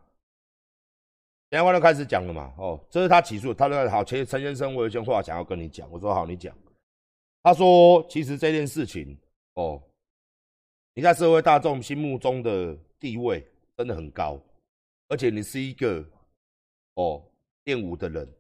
[1.50, 2.54] 检察官就开始讲了嘛。
[2.58, 5.90] 哦，这是他起诉，他说好，陈陈先生，我有些话想要跟你讲。
[5.92, 6.56] 我说好，你讲。
[7.42, 9.18] 他说，其实这件事情，
[9.54, 9.82] 哦，
[10.94, 13.46] 你在社会大众心目中的地位
[13.78, 14.40] 真的很高，
[15.08, 16.06] 而且你是一个
[16.96, 17.24] 哦
[17.64, 18.32] 练武的人。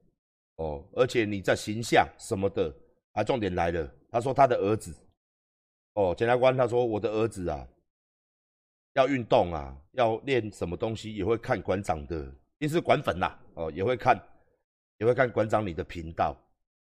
[0.57, 2.69] 哦，而且你在形象什么的，
[3.13, 3.89] 啊，重点来了。
[4.11, 4.93] 他说他的儿子，
[5.99, 7.67] 哦，检察官他说我的儿子啊，
[8.93, 14.17] 要运动啊，要练什么东西也会看馆长的，因是馆粉呐，哦，也会看，
[14.99, 16.37] 也会看馆长你的频道。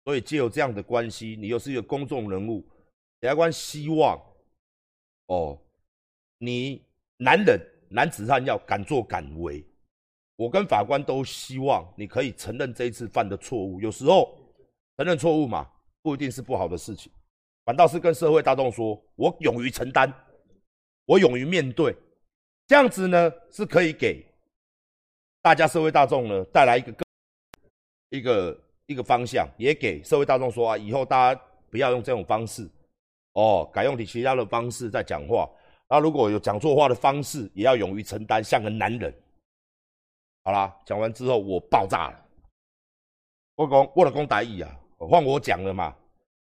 [0.04, 2.60] 所以既有这样的关系，你又是一个公众人物，
[3.22, 4.20] 检察官希望，
[5.28, 5.58] 哦，
[6.36, 6.84] 你
[7.16, 9.64] 男人男子汉要敢作敢为。
[10.36, 13.80] 我跟法官都希望你可以承认这一次犯的错误。
[13.80, 14.36] 有时候
[14.98, 15.66] 承认错误嘛，
[16.02, 17.10] 不一定是不好的事情，
[17.66, 20.10] 反倒是跟社会大众说：我勇于承担，
[21.04, 21.94] 我勇于面对，
[22.68, 24.24] 这样子呢是可以给
[25.42, 26.94] 大家社会大众呢带来一个
[28.10, 32.70] 一个一个方向，也给社会大众说啊，以后大家不要用这种方式
[33.32, 35.50] 哦，改用你其他的方式在讲话。
[35.88, 39.12] 那如果有讲错话的方式，也要勇于承担，像个男人。
[40.44, 42.26] 好啦，讲完之后我爆炸了。
[43.56, 45.92] 我讲我的公大义啊，换我讲了嘛。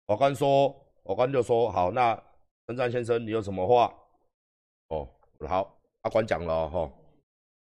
[0.06, 0.74] 法官说，
[1.04, 2.20] 法官就说好，那
[2.66, 3.94] 陈战先生你有什么话？
[4.88, 5.08] 哦，
[5.46, 5.64] 好，
[6.02, 6.90] 法官讲了哈。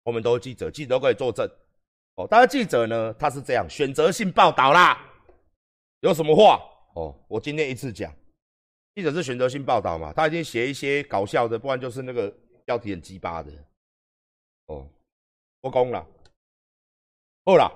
[0.03, 1.49] 我们都是记者，记者都可以作证。
[2.15, 4.99] 哦，但是记者呢，他是这样选择性报道啦。
[5.99, 6.59] 有什么话？
[6.95, 8.13] 哦，我今天一次讲。
[8.95, 12.29] 记者是选择性报道嘛，他已经写一些搞笑的，不然就是那个
[12.65, 13.51] 标题很鸡巴的。
[14.65, 14.85] 哦，
[15.61, 16.05] 我讲了。
[17.45, 17.71] 好啦，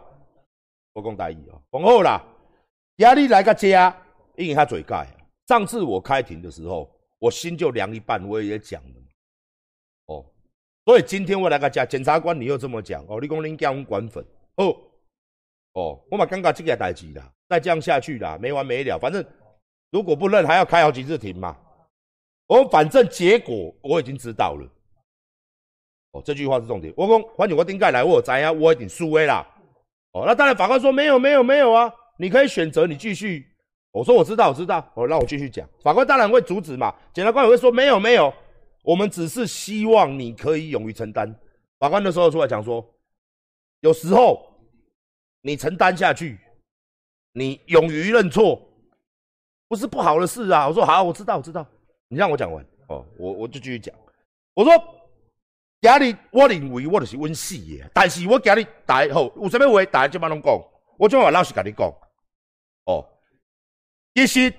[0.93, 2.21] 我公大意哦，讲好啦，
[2.97, 3.95] 压力来个家，
[4.35, 5.07] 因为他嘴盖。
[5.47, 8.95] 上次我开庭的时候，我心就凉一半，我也讲了。
[10.07, 10.25] 哦，
[10.85, 14.75] 所以今天我来个讲，检察官你又这么讲哦，你讲你给我们管粉哦，
[15.73, 18.97] 哦，我嘛尴尬这个代志啦，再这样下去啦，没完没了。
[18.97, 19.23] 反正
[19.91, 21.57] 如果不认，还要开好几次庭嘛。
[22.47, 24.67] 我反正结果我已经知道了。
[26.11, 26.93] 哦，这句话是重点。
[26.95, 29.45] 我讲，反正我顶盖来，我知啊，我一定输的啦。
[30.11, 31.91] 哦，那当然，法官说没有，没有，没有啊！
[32.17, 33.54] 你可以选择你继续。
[33.95, 34.85] 我说我知道，我知道。
[34.93, 35.65] 我，让我继续讲。
[35.81, 36.93] 法官当然会阻止嘛。
[37.13, 38.33] 检察官也会说没有，没有。
[38.83, 41.33] 我们只是希望你可以勇于承担。
[41.79, 42.85] 法官的时候出来讲说，
[43.79, 44.45] 有时候
[45.39, 46.37] 你承担下去，
[47.31, 48.61] 你勇于认错，
[49.69, 50.67] 不是不好的事啊。
[50.67, 51.65] 我说好，我知道，我知道。
[52.09, 53.95] 你让我讲完哦，我我就继续讲。
[54.53, 54.71] 我说。
[55.81, 60.59] 今日我认为我就是稳死的，但是我今日大好有啥物话，大家即摆拢讲，
[60.97, 61.93] 我怎话老实甲你讲，
[64.15, 64.51] 其实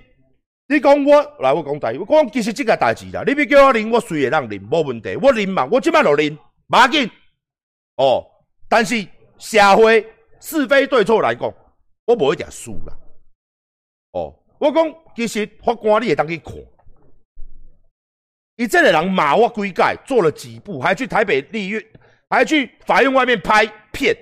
[0.67, 7.09] 你讲我来，我讲台，我讲其实这个代志啦，你别叫我啉，我随会当啉，无问题，我啉嘛，我即摆就啉，无要紧。
[7.95, 8.23] 哦，
[8.69, 9.05] 但是
[9.39, 10.07] 社会
[10.39, 11.51] 是非对错来讲，
[12.05, 12.93] 我无一点输啦。
[14.11, 16.53] 哦，我讲其实法官你会当去看，
[18.57, 21.83] 伊这个人骂我几改，做了几步，还去台北立院，
[22.29, 24.15] 还去法院外面拍片。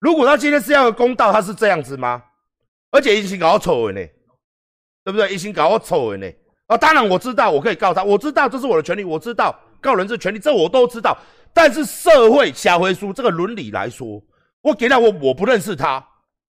[0.00, 2.24] 如果他今天是要公道，他是这样子吗？
[2.94, 4.06] 而且已经搞错了呢。
[5.04, 5.34] 对不对？
[5.34, 6.26] 一心搞我丑人呢？
[6.66, 11.14] 啊，当然我知道，我可以告他，我知道这是我的权利，我知道告人是权利，这我都知道。
[11.52, 14.18] 但是社会下回书这个伦理来说，
[14.62, 16.02] 我给他我我不认识他，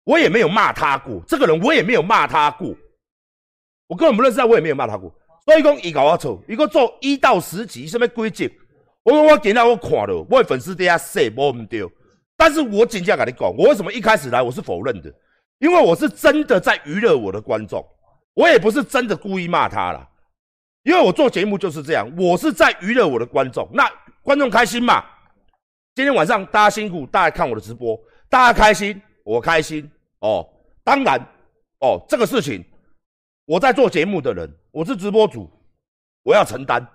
[0.05, 2.73] 我也没有骂他过，这个人我也没有骂他过，
[3.87, 5.13] 我根本不认识他，我也没有骂他过。
[5.43, 8.49] 所以讲，伊搞我丑，如果做一到十级什么规矩，
[9.03, 11.85] 我我给他我看了，我粉丝底下说无唔对，
[12.37, 15.13] 但是我真正跟你讲，我为什么一开始来我是否认的？
[15.59, 17.85] 因为我是真的在娱乐我的观众。
[18.33, 20.07] 我也不是真的故意骂他了，
[20.83, 23.91] 因为我做节目就是这样，我是在娱乐我的观众，那
[24.21, 25.03] 观众开心嘛？
[25.95, 29.89] 今天晚上大家辛苦，大家看我的直播，大家开心，我开心
[30.19, 30.47] 哦。
[30.83, 31.19] 当然
[31.79, 32.63] 哦，这个事情
[33.45, 35.49] 我在做节目的人，我是直播主，
[36.21, 36.87] 我要承担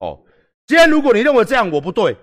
[0.00, 0.20] 哦。
[0.66, 2.14] 今天如果你认为这样我不对，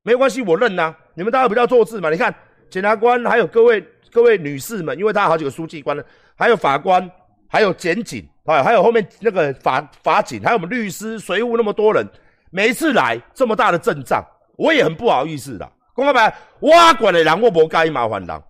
[0.00, 0.96] 没关系，我认呐。
[1.12, 2.08] 你们大家不要做字嘛？
[2.08, 2.34] 你看
[2.70, 6.02] 检察官还有各位各位女士们，因为他有好几个书记官呢，
[6.34, 7.10] 还有法官。
[7.48, 12.04] 还有检警，啊，还有后面那个法法警，还有我们律师、随务那么多人，
[12.50, 14.20] 每一次来这么大的阵仗，
[14.56, 15.72] 我也很不好意思的。
[15.94, 18.42] 公开白，我管的人我不介意麻烦人，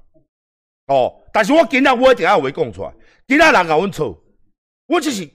[0.87, 2.93] 哦，但是我今日我一定要话讲出来，
[3.29, 4.19] 今日人甲阮错，
[4.87, 5.29] 我只是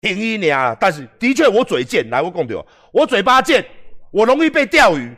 [0.00, 2.56] 平一尔，但是的确我嘴贱，来我讲对，
[2.90, 3.64] 我嘴巴贱，
[4.10, 5.14] 我容易被钓鱼，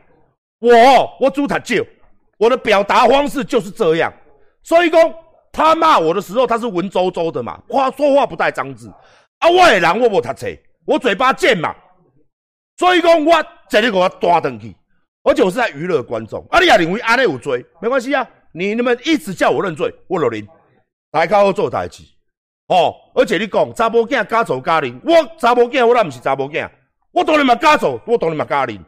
[0.59, 0.73] 我
[1.21, 1.87] 我猪塔旧，
[2.37, 4.13] 我的表达方式就是这样，
[4.66, 5.14] 所以讲。
[5.59, 8.92] 他骂我的时候，他是文绉绉的嘛，话说话不带脏字。
[9.38, 10.48] 啊，我的人我无读册，
[10.85, 11.74] 我嘴巴贱嘛，
[12.76, 14.76] 所以讲我这里给我抓登去，
[15.22, 16.46] 而且我是在娱乐观众。
[16.50, 20.46] 啊，你也认为安尼有罪，没关系啊，你你们一直叫我认罪，我就认。
[21.12, 22.02] 来教我做代志，
[22.68, 26.68] 哦，而且你讲查某囝家做家庭，我查某囝我那不是查某囝，
[27.12, 28.85] 我当然嘛家族，我当然嘛家庭。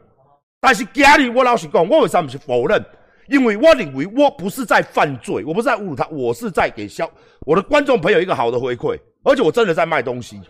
[0.61, 2.85] 但是家里我老实讲，我为啥不是否认？
[3.29, 7.09] 因为我认为我不是在犯罪，我不是在侮辱他，我是在给消
[7.41, 10.41] 我的观众朋友一个好的回馈，而且我真的在卖东西。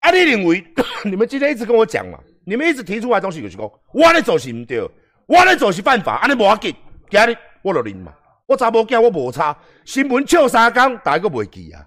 [0.00, 0.64] 啊，你认为
[1.04, 2.18] 你们今天一直跟我讲嘛？
[2.46, 4.80] 你们一直提出来东西就是讲，我咧做是唔对，
[5.26, 6.74] 我咧做是犯法，安尼无要紧，
[7.10, 8.14] 今日我就认嘛。
[8.46, 11.86] 我查某囝我无差，新闻笑三工，大家都袂记啊。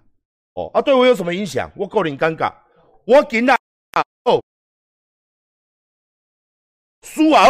[0.54, 1.70] 哦，啊，对我有什么影响？
[1.76, 2.54] 我个人尴尬。
[3.06, 3.50] 我今日
[4.26, 4.42] 哦，
[7.02, 7.50] 输啊好，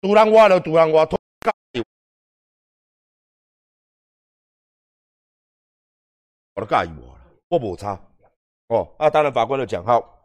[0.00, 1.19] 独人我了，独人我。
[6.60, 7.98] 我都介意我了，我无差
[8.68, 8.86] 哦。
[8.98, 10.22] 啊，当然法官就讲好，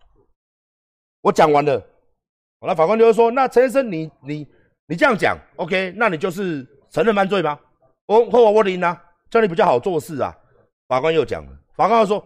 [1.21, 1.81] 我讲完了，
[2.59, 4.45] 那法官就会说：那陈先生，你你
[4.87, 5.93] 你这样讲，OK？
[5.95, 7.57] 那你就是承认犯罪吗？
[8.07, 10.35] 我和我我赢啊，这样你比较好做事啊。
[10.87, 12.23] 法官又讲了，法官又说：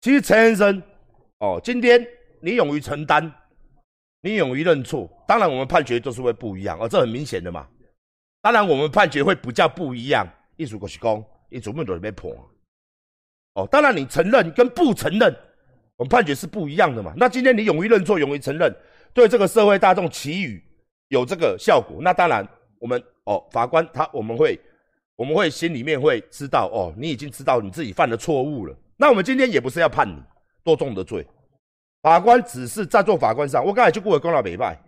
[0.00, 0.82] 其实陈先生，
[1.40, 2.06] 哦，今天
[2.40, 3.30] 你勇于承担，
[4.22, 7.66] 你勇于认错，当然我们判决就是会不一样，哦，这很明显的嘛。
[8.40, 12.32] 当然我们判决会比较不一样，一组过是讲，一组门都被破。
[13.58, 15.34] 哦，当然你承认跟不承认，
[15.96, 17.12] 我们判决是不一样的嘛。
[17.16, 18.72] 那今天你勇于认错，勇于承认，
[19.12, 20.62] 对这个社会大众给予
[21.08, 22.46] 有这个效果，那当然
[22.78, 24.58] 我们哦，法官他我们会
[25.16, 28.76] 我们会心里面会知道哦，你已经知道你自己犯了错误了。
[28.96, 30.22] 那我们今天也不是要判你
[30.62, 31.26] 多重的罪，
[32.00, 34.78] 法官只是在做法官上，我刚才就过了公道北拜，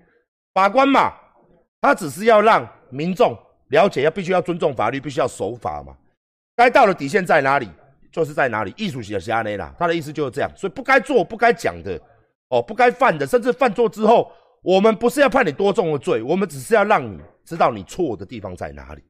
[0.54, 1.12] 法官嘛，
[1.80, 3.36] 他只是要让民众
[3.70, 5.92] 了解，要必须要尊重法律，必须要守法嘛，
[6.54, 7.68] 该到的底线在哪里？
[8.10, 12.00] 就是在哪里，艺术系的瞎内啦，他的意思就是这样，所以不该做、不该讲的，
[12.48, 19.02] 哦，不该犯的，甚至犯错之后，我们不是要判你多重的罪，我们只是要让你知道你错的地方在哪里。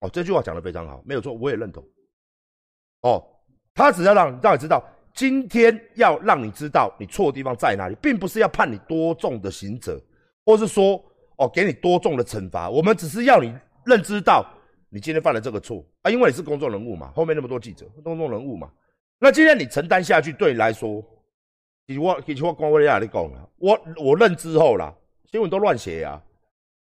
[0.00, 1.84] 哦，这句话讲的非常好，没有错，我也认同。
[3.02, 3.22] 哦，
[3.74, 10.00] 他只要让让你知道，今天要让你知道你错的地方在哪里，并不是要判你多重的刑责，
[10.46, 11.02] 或是说
[11.36, 14.46] 哦给你多重的惩罚，我们只是要你认知到。
[14.92, 18.68] 你今天犯了这个错啊，因为你是公众人物嘛，后面那么多记者，公众人物嘛，
[19.20, 21.00] 那今天你承担下去，对你来说，
[21.86, 24.92] 其实我其实我光为了你讲了，我我认之后啦，
[25.30, 26.20] 新闻都乱写呀。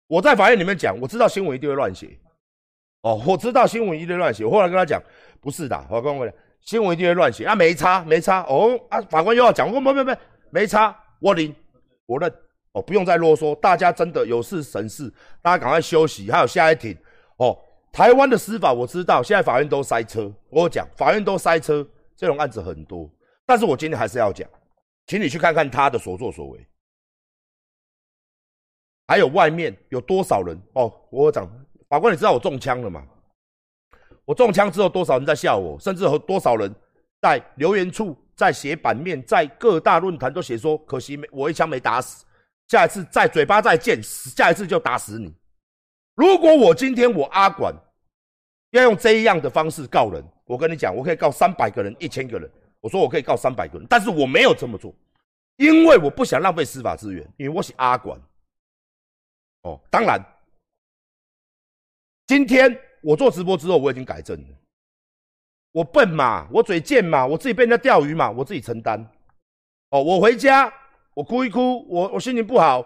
[0.08, 2.10] 我在法院里面讲，我知道新闻一定会乱写，
[3.02, 4.44] 哦，我知道新闻一定乱写。
[4.44, 5.02] 我后来跟他讲，
[5.40, 10.18] 不是的，法官我讲，新闻一定会乱写啊，没差没差哦啊，法官又要讲，我没没没
[10.50, 11.56] 没差，我领
[12.06, 12.30] 我认
[12.74, 15.12] 哦，不用再啰嗦，大家真的有事省事，
[15.42, 16.96] 大家赶快休息，还有下一庭
[17.38, 17.58] 哦。
[17.94, 20.34] 台湾的司法我知道，现在法院都塞车。
[20.50, 23.08] 我讲，法院都塞车，这种案子很多。
[23.46, 24.50] 但是我今天还是要讲，
[25.06, 26.68] 请你去看看他的所作所为，
[29.08, 30.92] 还有外面有多少人哦。
[31.12, 31.48] 我讲
[31.88, 33.06] 法官，你知道我中枪了吗？
[34.26, 36.74] 我中枪之后，多少人在笑我，甚至有多少人
[37.22, 42.26] 在留言处、在写版面、在各大论坛都写说：可惜没我一枪没打死，
[42.70, 45.32] 下一次在嘴巴再见，下一次就打死你。
[46.16, 47.74] 如果我今天我阿管
[48.72, 52.50] 要用这样的方式告人，我跟你讲，我可以告三百个人、一千个人。
[52.80, 54.94] 我说我可以告三百个人，但是我没有这么做，
[55.58, 58.20] 因为我不想浪费司法资源，因为我是阿管。
[59.62, 60.20] 哦，当然，
[62.28, 62.80] 今天。
[63.06, 64.48] 我做直播之后，我已经改正了。
[65.74, 68.98] 我笨嘛，我嘴贱嘛，我自己被人家钓鱼嘛，我自己承担。
[69.90, 70.74] 哦，我回家，
[71.14, 72.82] 我哭一哭，我我心情不好，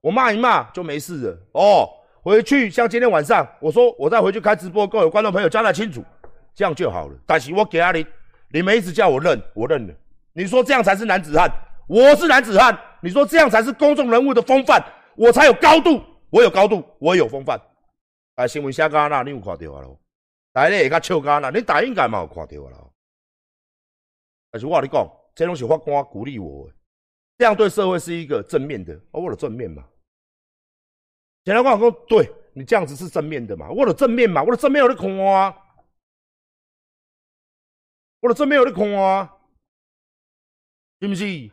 [0.00, 1.38] 我骂一骂就没事了。
[1.52, 1.86] 哦，
[2.28, 6.04] 回去像今天晚上，我说我再回去开直播，各位观众朋友交代清楚，
[6.54, 7.18] 这样就好了。
[7.24, 8.04] 但是我给阿你，
[8.52, 9.94] 你们一直叫我认，我认了。
[10.34, 11.50] 你说这样才是男子汉，
[11.88, 12.78] 我是男子汉。
[13.00, 14.84] 你说这样才是公众人物的风范，
[15.16, 17.58] 我才有高度，我有高度，我有风范。
[18.34, 19.98] 啊，新闻写假啦，你有看到啊咯？
[20.52, 22.92] 大咧会较笑假啦，你大应该嘛有看到啊咯？
[24.50, 26.68] 但是我跟你讲，这拢是法官鼓励我，
[27.38, 29.82] 这样对社会是一个正面的，我的正面嘛。
[31.48, 33.70] 检察官说，对你这样子是正面的嘛？
[33.70, 35.56] 我的正面嘛，我的正面有在看啊，
[38.20, 39.34] 我的正面有在看啊，
[41.00, 41.50] 是不是？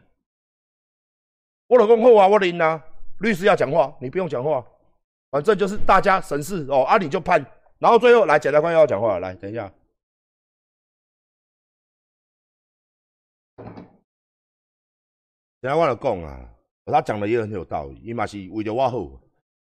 [1.67, 2.83] 我老公好啊，我赢啊，
[3.19, 4.67] 律师要讲话，你不用讲话。
[5.31, 7.41] 反正就是大家审视哦，啊你就判，
[7.79, 9.71] 然后最后来检察官又要讲话，来等一下，
[15.61, 16.49] 检察官就讲啊，
[16.83, 19.21] 他讲的也很有道理，伊嘛是为着我好，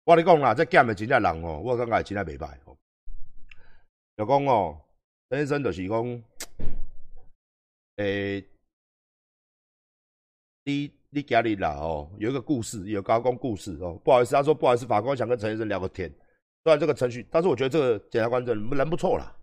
[0.08, 2.78] 我跟你讲啦，这检的真正人哦，我感觉真正袂歹哦，
[4.16, 4.80] 就讲哦，
[5.30, 6.24] 陈先生就是讲，
[7.98, 8.42] 诶，
[10.64, 10.92] 你。
[11.10, 13.98] 你家里啦哦，有一个故事，有高工故事哦。
[14.04, 16.12] 不好意思，他说不好意思，法官想跟陈先生聊个天。
[16.64, 19.34] 虽然这个程序，但是我觉得这个检察官人人不错啦，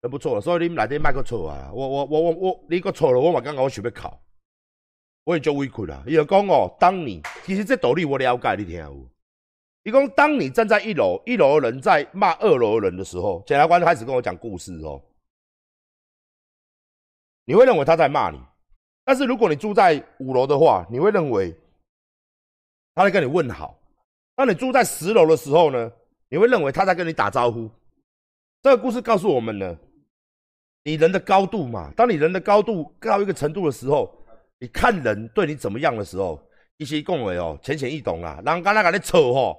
[0.00, 0.40] 人不错了。
[0.40, 1.70] 所以你们来这卖个错啊！
[1.70, 4.18] 我我我我我，你个错了，我嘛刚刚我想要考，
[5.24, 6.02] 我也就委屈啦。
[6.06, 9.06] 伊就讲哦，当你其实这道理我了解，你听有？
[9.88, 15.02] 伊讲当你站在一楼，一楼的人在骂二楼的人的时候，检察官开始跟我讲故事哦，
[17.46, 18.38] 你会认为他在骂你。
[19.04, 21.56] 但是如果你住在五楼的话，你会认为
[22.94, 23.74] 他在跟你问好；
[24.36, 25.90] 当你住在十楼的时候呢，
[26.28, 27.70] 你会认为他在跟你打招呼。
[28.60, 29.74] 这个故事告诉我们呢，
[30.84, 34.14] 你人的高度嘛，当你人的高度高一个程度的时候，
[34.58, 36.38] 你看人对你怎么样的时候，
[36.76, 38.42] 一些讲话哦浅显易懂啦。
[38.44, 39.58] 人刚才跟你吵吼，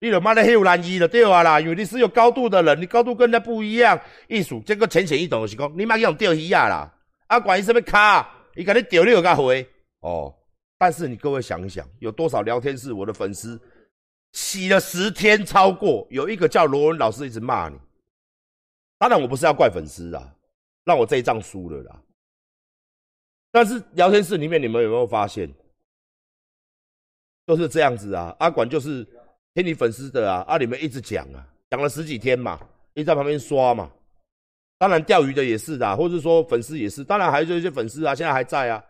[0.00, 4.00] 你就妈的很有难意的对啊啦，因为你是有高度的人，你高度跟人家不一样。
[4.28, 6.92] 艺术这个浅显易懂的是讲，你妈用钓鱼啊啦，
[7.26, 8.36] 啊管伊什么卡。
[8.56, 9.66] 你肯定丢六个回
[10.00, 10.34] 哦，
[10.76, 13.58] 但是你各位想一想，有多少聊天室我的粉丝
[14.32, 17.78] 洗了十天超过，有一个叫罗文老师一直骂你。
[18.98, 20.34] 当然我不是要怪粉丝啊，
[20.84, 22.02] 让我这一仗输了啦。
[23.52, 25.48] 但是聊天室里面你们有没有发现，
[27.46, 28.34] 都是这样子啊？
[28.40, 29.06] 阿管就是
[29.62, 32.58] 听你粉丝的啊，啊你们一直讲啊，讲了十几天嘛，
[32.94, 33.92] 一直在旁边刷嘛。
[34.78, 37.04] 当然，钓鱼的也是的，或者说粉丝也是。
[37.04, 38.82] 当然，还有一些粉丝啊，现在还在啊，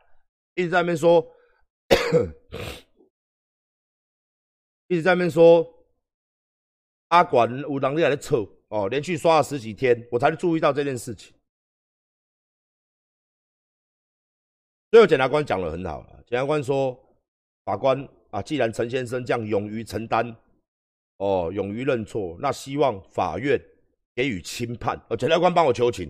[0.54, 1.20] 一直在那边说，
[4.86, 5.66] 一直在那边说，
[7.08, 11.34] 阿管有能力来扯哦，连续刷了十几天，我才注意到这件事情。
[14.92, 16.96] 最后，检察官讲的很好了，检察官说，
[17.64, 20.36] 法官啊，既然陈先生这样勇于承担，
[21.20, 23.58] 哦，勇于认错，那希望法院。
[24.12, 26.04] 给予轻判，呃，检察官帮我求情，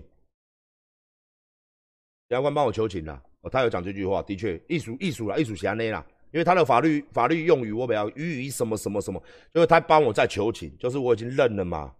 [2.27, 3.23] 检察官帮我求情啦。
[3.41, 11.95] 哦，他有讲这句话，的确，艺术艺术啦，艺术侠内啦，因为他的法律法律用语我比较予以什么什么什么，就是他帮我在求情，就是我已经认了嘛。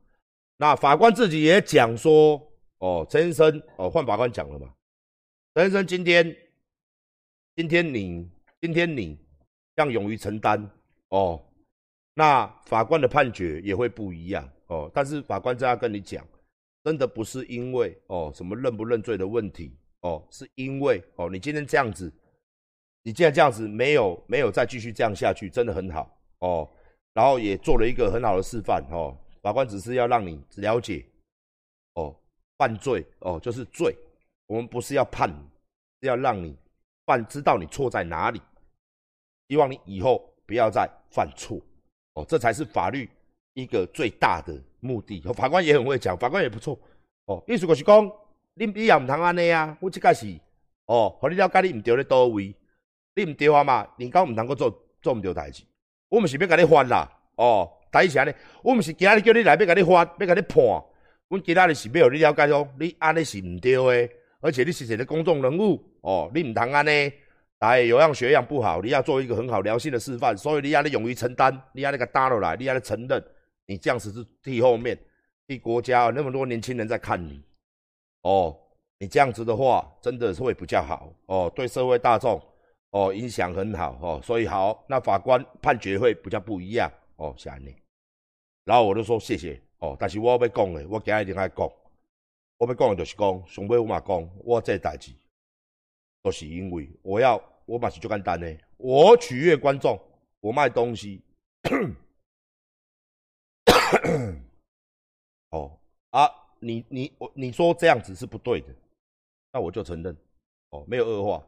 [0.58, 2.42] 那法官自己也讲说，
[2.80, 4.74] 哦，陈先生，哦，换法官讲了嘛，
[5.54, 6.36] 陈先生今天，
[7.56, 8.28] 今天你，
[8.60, 9.18] 今天你
[9.76, 10.70] 这样勇于承担，
[11.10, 11.42] 哦，
[12.14, 14.48] 那法官的判决也会不一样。
[14.68, 16.26] 哦，但是法官这样跟你讲，
[16.84, 22.12] 真的不是因为哦什么认不认罪的问题哦，是因为哦你今天这样子，
[23.04, 26.70] 你既然这样子没有没有再继续这样下去，真的很好哦，
[27.14, 29.18] 然后也做了一个很好的示范哦。
[29.42, 31.06] 法官只是要让你了解
[31.96, 32.16] 哦，
[32.58, 33.94] 犯罪哦就是罪，
[34.48, 35.30] 我们不是要判，
[36.02, 36.56] 是要让你
[37.06, 38.42] 犯知道你错在哪里，
[39.50, 41.60] 希望你以后不要再犯错
[42.22, 43.10] 哦，这才是法律。
[43.54, 46.80] 一个最大的目的，法官也很会讲，法官也不错
[47.26, 47.44] 哦。
[47.46, 48.10] 意思就是讲，
[48.54, 50.26] 你你也唔通安尼啊，我这个是
[50.86, 52.56] 哦，互你了解你唔对咧多位，
[53.14, 55.64] 你唔对啊嘛，你讲唔通阁做做唔对代志，
[56.08, 60.64] 我毋是要甲你翻啦，哦，第一是安尼，我毋是今日叫你来要甲你翻，要甲你判，
[61.28, 62.48] 我今日是要互你了解，
[62.80, 64.10] 你安尼是唔对诶，
[64.40, 67.12] 而且你是一个公众人物，哦，你唔通安尼，
[67.62, 73.24] 来有样学样不好，你要做一个很好良心的示范，所以你要你勇于承担，你要那个搭落来，你要承认，
[73.66, 74.98] 你这样子是替后面。
[75.48, 77.44] 替国家那么多年轻人在看你，
[78.22, 78.58] 哦，
[79.00, 82.42] 你这样子的话，真的是会比较好哦，对社会大众
[82.92, 87.76] 哦影响很好哦，所以好，那法官判决会比较不一样哦，谢你。
[88.64, 91.70] 然后我就说谢谢哦，但是我要讲的，我今日一定要讲，
[92.58, 95.12] 我要讲的就是讲，上尾我嘛讲，我这代志
[96.24, 100.00] 都是因为我要，我嘛是最简单的，我取悦观众，
[100.40, 101.22] 我卖东西。
[105.52, 105.78] 哦
[106.12, 108.68] 啊，你你我你说这样子是不对的，
[109.52, 110.16] 那我就承认，
[110.70, 111.46] 哦，没有恶化，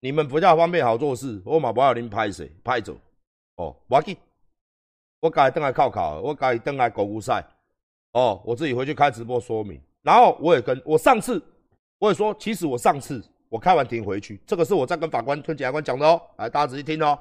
[0.00, 2.96] 你们比较方便好做事，我嘛不要您拍谁拍走，
[3.56, 4.16] 哦，我要紧，
[5.20, 7.42] 我改登来考考，我改登来狗务赛，
[8.12, 11.42] 哦，我自己回去开直播说明，然后我也跟我上次
[11.98, 17.18] 我也说，其实我上次我开完庭回去，这个是我在跟法官跟检察官讲的哦，来大家仔细听哦，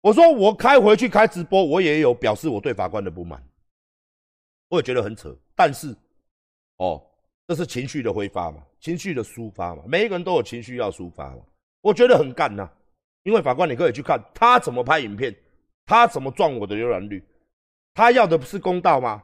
[0.00, 3.42] 我说我开回去开直播，我也有表示我对法官的不满。
[4.68, 5.96] 我也觉得很扯，但是，
[6.76, 7.02] 哦，
[7.48, 11.42] 这是情绪的挥发嘛，情绪的抒发嘛，每一个人都有情绪要抒发嘛。
[11.80, 12.70] 我觉得很干呐，
[13.24, 15.34] 因为法官你可以去看他怎么拍影片，
[15.84, 17.20] 他怎么撞我的浏览率，
[17.94, 19.22] 他要的是公道吗？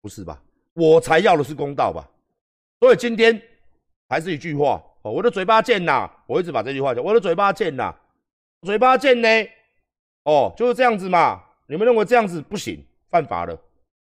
[0.00, 0.42] 不是吧？
[0.72, 2.08] 我才要的是公道吧。
[2.80, 3.40] 所以今天
[4.08, 7.94] 还是一句话哦，我的嘴巴贱呐，我一直把这句话讲，我的嘴巴贱呐，
[8.62, 9.28] 嘴巴贱呢，
[10.24, 11.42] 哦，就是这样子嘛。
[11.66, 13.58] 你们认为这样子不行，犯法了？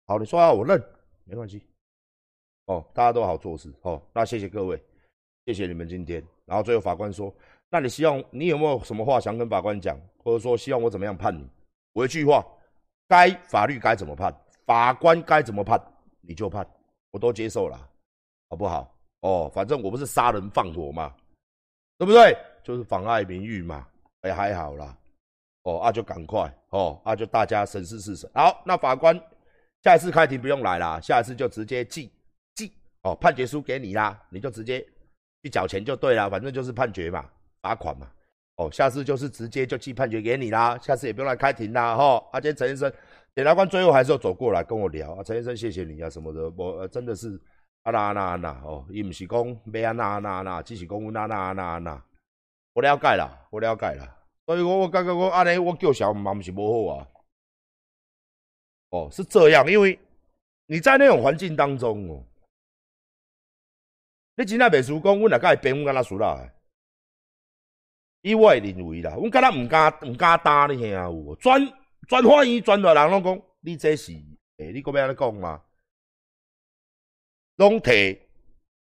[0.05, 0.81] 好，你说啊，我认，
[1.25, 1.61] 没关系。
[2.65, 3.73] 哦，大家都好做事。
[3.81, 4.81] 哦，那谢谢各位，
[5.45, 6.23] 谢谢你们今天。
[6.45, 7.33] 然后最后法官说
[7.69, 11.45] ：“那你希望你有没有什么话想跟法官讲，或者说希望我怎么样判你？”
[11.93, 12.45] 我一句话：
[13.07, 14.33] 该法律该怎么判，
[14.65, 15.81] 法官该怎么判，
[16.21, 16.65] 你就判，
[17.11, 17.77] 我都接受了，
[18.49, 18.96] 好不好？
[19.21, 21.13] 哦，反正我不是杀人放火嘛，
[21.97, 22.37] 对不对？
[22.63, 23.87] 就是妨碍名誉嘛，
[24.23, 24.97] 也还好啦。
[25.63, 28.29] 哦，那就赶快哦，那就大家审视事实。
[28.33, 29.19] 好，那法官。
[29.83, 32.11] 下一次开庭不用来了，下一次就直接记
[32.55, 34.85] 记哦，判决书给你啦，你就直接
[35.43, 37.23] 去缴钱就对了，反正就是判决嘛，
[37.61, 38.09] 罚款嘛。
[38.55, 42.21] 哦，下次就是直接就寄判决给你啦，下次也不用来开庭啦，哈。
[42.33, 42.91] 而且陈先生，
[43.35, 47.39] 检察官最后还是要走过来跟我聊啊，陈先生谢谢你啊什么的，我真的是
[47.87, 52.03] 啊那那那哦，伊毋是讲咩啊那那那，只是讲那那那那，
[52.73, 54.13] 我了解啦，我了解啦，
[54.45, 57.07] 所以我我感觉我安尼我叫小嘛毋是无好啊。
[58.89, 59.97] 哦，是这样，因为
[60.65, 62.23] 你在那种环境当中哦，
[64.35, 66.45] 你真正袂输讲，阮若甲伊变，阮敢若输啦。
[68.21, 71.35] 以我认为啦，阮敢若毋敢毋敢打你听有？
[71.35, 71.61] 专
[72.09, 74.11] 专欢迎专大人拢讲，你这是
[74.57, 75.63] 诶，你搁要安尼讲吗？
[77.57, 78.19] 拢提，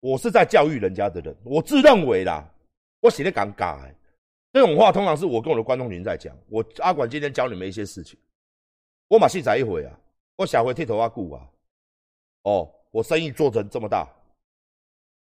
[0.00, 2.44] 我是在教育人家的人，我自认为啦，
[3.00, 3.78] 我写的尴尬。
[4.52, 6.36] 这种话通常是我跟我的观众群在讲。
[6.48, 8.18] 我阿管今天教你们一些事情。
[9.06, 9.96] 我马戏仔一回啊，
[10.34, 11.48] 我下回剃头发顾啊，
[12.42, 14.08] 哦，我生意做成这么大，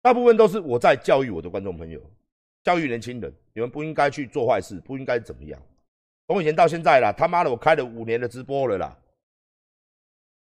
[0.02, 2.00] 大部分都是我在教育我的观众朋友，
[2.64, 5.62] 教育年轻人，你们不应该去做坏事，不应该怎么样。
[6.28, 8.98] 从以前到现在啦，他妈的，我开了五年的直播了啦，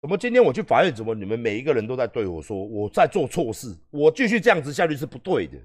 [0.01, 5.59] 怎么今天我去法院，怎么你们每一个人都在对我说我在做错事，我继续这样子下去是不对的，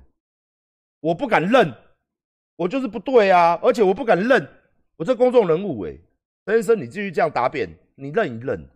[1.00, 1.74] 我不敢认，
[2.56, 4.48] 我就是不对啊，而且我不敢认，
[4.96, 6.00] 我这公众人物诶。
[6.46, 8.68] 陈先生，你继续这样答辩，你认一认，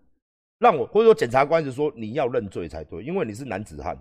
[0.60, 3.98] 让我或者说检察官是说你要认罪才对，因为你是男子汉，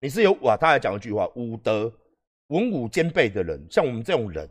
[0.00, 1.90] 你是有哇，他还讲一句话，武德
[2.48, 4.46] 文武兼备的人，像我们这种人，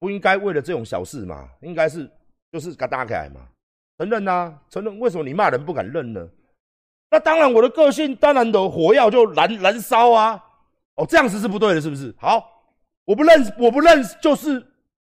[0.00, 2.10] 不应该为了这种小事嘛，应该是
[2.50, 3.48] 就是给打开嘛，
[3.98, 6.28] 承认呐，承认，为什么你骂人不敢认呢？
[7.10, 10.42] 那当然，我的个性当然的火药就燃燃烧啊，
[10.96, 12.12] 哦，这样子是不对的，是不是？
[12.18, 12.44] 好，
[13.04, 14.60] 我不认，我不认，就是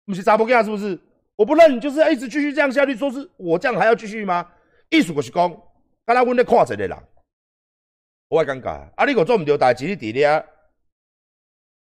[0.04, 0.98] 不是查甫囝，是不是？
[1.36, 4.46] 我不认，你就是要一直继续这样下去，说是我这样还要继续吗？
[4.90, 5.48] 意思就是讲，
[6.04, 6.96] 刚才阮咧看一个人，
[8.28, 8.90] 我会尴尬。
[8.94, 10.44] 啊，你个做唔对代志，你伫咧，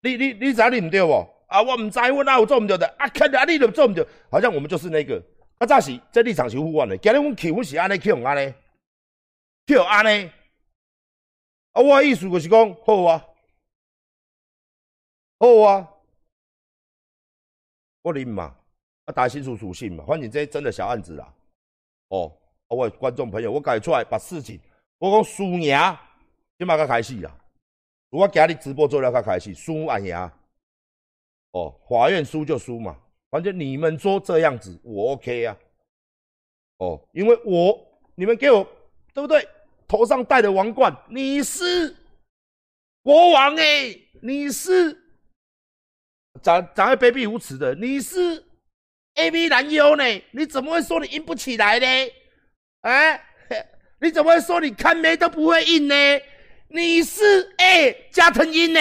[0.02, 1.28] 你你你知你唔对无？
[1.48, 2.86] 啊，我唔知，我哪有做唔对的？
[2.98, 5.20] 啊，看啊，你都做唔对，好像我们就是那个。
[5.64, 8.52] 啊，早时这立场是互换的，今日阮气阮是安尼，气用安尼，
[9.66, 10.30] 气用安尼。
[11.72, 13.26] 啊，我意思就是讲，好啊，
[15.38, 15.90] 好啊，
[18.02, 18.54] 我啉嘛。
[19.06, 21.34] 啊，大家清楚属性嘛，反正这真的小案子啦。
[22.08, 22.30] 哦，
[22.68, 24.60] 啊我观众朋友，我改出来把事情，
[24.98, 25.76] 我讲输赢，
[26.58, 27.34] 今嘛才开始啦。
[28.10, 30.14] 我今日直播做了才开始，输啊赢，
[31.52, 32.98] 哦，法院输就输嘛，
[33.34, 35.56] 反正你们说这样子，我 OK 啊。
[36.78, 37.76] 哦，因为我
[38.14, 38.62] 你们给我
[39.12, 39.44] 对不对？
[39.88, 41.96] 头上戴的王冠，你是
[43.02, 44.96] 国王哎，你是
[46.44, 48.44] 长长得卑鄙无耻的，你是
[49.16, 50.04] A B 男优呢？
[50.30, 52.12] 你怎么会说你硬不起来呢？
[52.82, 53.20] 哎，
[54.00, 55.94] 你怎么会说你看眉都不会硬呢？
[56.68, 58.80] 你是哎加藤鹰呢？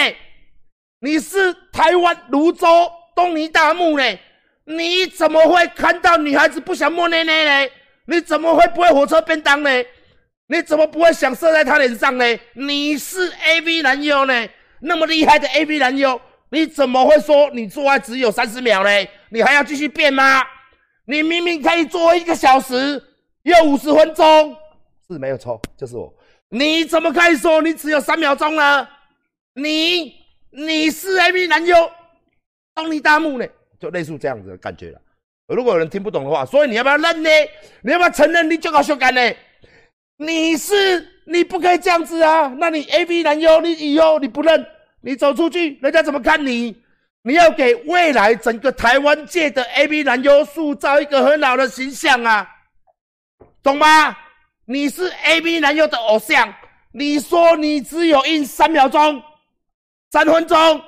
[1.00, 2.68] 你是台湾泸州
[3.16, 4.18] 东尼大木呢？
[4.64, 7.70] 你怎么会看到女孩子不想摸奶奶呢？
[8.06, 9.70] 你怎么会不会火车便当呢？
[10.46, 12.24] 你怎么不会想射在她脸上呢？
[12.54, 14.48] 你是 A V 男优呢？
[14.80, 18.90] 那么厉害的 A V 男优，你怎么会说你做爱只有三十秒呢？
[19.30, 20.42] 你还要继续变吗？
[21.06, 23.02] 你明明可以做一个小时，
[23.42, 24.56] 又五十分钟，
[25.08, 26.12] 是没有错，就是我。
[26.50, 28.88] 你怎么可以说你只有三秒钟呢？
[29.54, 30.14] 你
[30.50, 31.90] 你是 A V 男优，
[32.74, 33.46] 当你大幕呢？
[33.84, 35.00] 就类似这样子的感觉了。
[35.48, 37.28] 如果有人听不懂的话，所以你要不要认呢？
[37.82, 39.36] 你要不要承认你就搞修改呢？
[40.16, 42.46] 你是你不可以这样子啊！
[42.58, 44.64] 那你 A B 男优，你以后你不认，
[45.02, 46.74] 你走出去，人家怎么看你？
[47.22, 52.48] 你要给未来整个台湾界的 A B 男优塑造一个很好的形象啊，
[53.62, 54.16] 懂吗？
[54.66, 56.54] 你是 A B 男优的偶像，
[56.92, 59.22] 你说你只有印三秒钟、
[60.10, 60.80] 三分钟，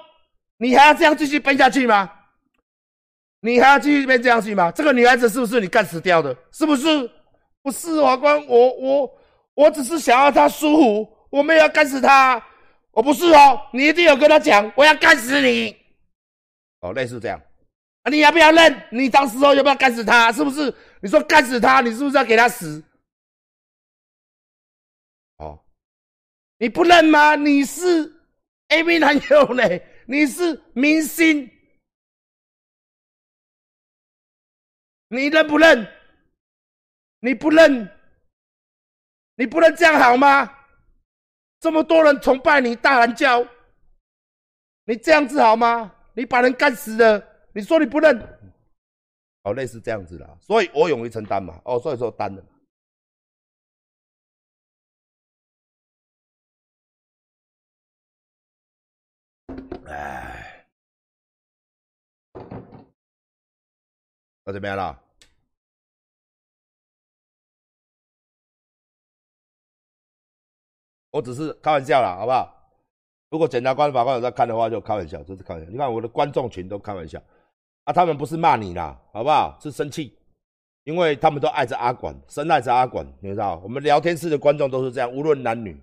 [0.57, 2.11] 你还要这样继续奔下去吗？
[3.47, 4.73] 你还要继续变这样去吗？
[4.73, 6.37] 这个女孩子是不是你干死掉的？
[6.51, 7.09] 是不是？
[7.63, 9.11] 不是法官，我我
[9.55, 12.45] 我只是想要她舒服，我没有要干死她。
[12.91, 15.77] 我不是哦，你一定有跟她讲，我要干死你。
[16.81, 17.41] 哦，类似这样。
[18.03, 18.83] 啊，你要不要认？
[18.91, 20.33] 你当时候要不要干死她？
[20.33, 20.73] 是不是？
[21.01, 22.83] 你说干死她，你是不是要给她死？
[25.39, 25.59] 哦，
[26.59, 27.35] 你不认吗？
[27.35, 28.13] 你是
[28.69, 29.63] A V 男友呢？
[30.07, 31.51] 你是明星。
[35.09, 35.87] 你认不认？
[37.21, 37.89] 你不认？
[39.37, 40.53] 你不认这样好吗？
[41.61, 43.47] 这么多人崇拜你，大喊叫，
[44.85, 45.93] 你这样子好吗？
[46.15, 48.19] 你把人干死了，你说你不认？
[49.43, 51.61] 哦，类似这样子的，所以我勇于承担嘛。
[51.65, 52.43] 哦，所以说担了。
[64.47, 64.97] 我怎么样了？
[71.11, 72.53] 我只是开玩笑啦，好不好？
[73.29, 75.69] 如果检察官、法官有在看的话，就开玩笑，就是开玩笑。
[75.69, 77.21] 你看我的观众群都开玩笑，
[77.83, 79.59] 啊，他们不是骂你啦，好不好？
[79.61, 80.17] 是生气，
[80.85, 83.59] 因为他们都爱着阿管，深爱着阿管，你知道？
[83.65, 85.77] 我们聊天室的观众都是这样，无论男女，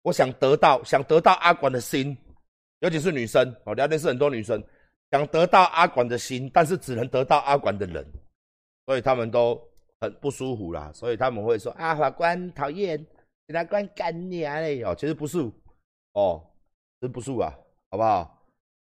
[0.00, 2.16] 我想得到，想得到阿管的心，
[2.78, 4.64] 尤其是女生哦，聊天室很多女生
[5.12, 8.04] 想得到阿管的心，但是只能得到阿管的人，
[8.86, 9.62] 所以他们都
[10.00, 13.06] 很不舒服啦，所以他们会说啊，法官讨厌。
[13.48, 14.82] 检察官干你啊嘞！
[14.84, 15.38] 哦，其实不是，
[16.12, 16.42] 哦，
[17.00, 17.52] 真不是啊，
[17.90, 18.46] 好不好？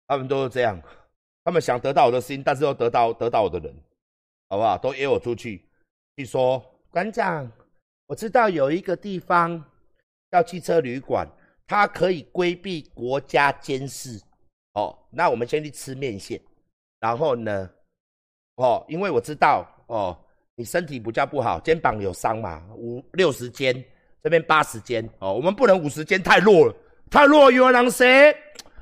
[0.07, 0.79] 他们都是这样，
[1.43, 3.75] 他们想得到我的心，但是又得到得到我的人，
[4.47, 4.77] 好不好？
[4.77, 5.67] 都约我出去，
[6.15, 7.51] 去说馆长，
[8.05, 9.61] 我知道有一个地方
[10.29, 11.27] 叫汽车旅馆，
[11.67, 14.21] 它可以规避国家监视。
[14.73, 16.39] 哦，那我们先去吃面线，
[16.99, 17.69] 然后呢，
[18.55, 20.17] 哦，因为我知道，哦，
[20.55, 23.83] 你身体比较不好，肩膀有伤嘛，五六十肩。
[24.23, 26.73] 这边八十肩哦，我们不能五十肩太弱了，
[27.11, 28.33] 太弱有人谁？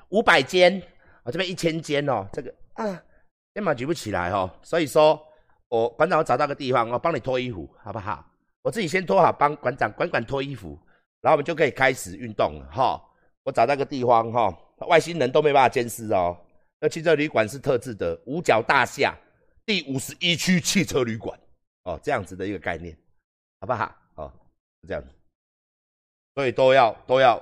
[0.10, 0.80] 五百肩
[1.24, 2.86] 啊，这边一千肩哦，这个啊
[3.56, 5.20] 肩膀举不起来哦，所以说
[5.70, 8.24] 我馆长我找到个地方，我帮你脱衣服好不好？
[8.62, 10.78] 我自己先脱好，帮馆长管管脱衣服，
[11.22, 13.02] 然后我们就可以开始运动了哈。
[13.42, 14.56] 我找到个地方哈，
[14.88, 16.38] 外星人都没办法监视哦。
[16.80, 19.18] 那汽车旅馆是特制的五角大厦
[19.66, 21.40] 第五十一区汽车旅馆
[21.84, 22.98] 哦，这样子的一个概念，
[23.60, 23.96] 好不好？
[24.16, 24.34] 哦，
[24.88, 25.10] 这样子。
[26.34, 27.42] 所以都要都要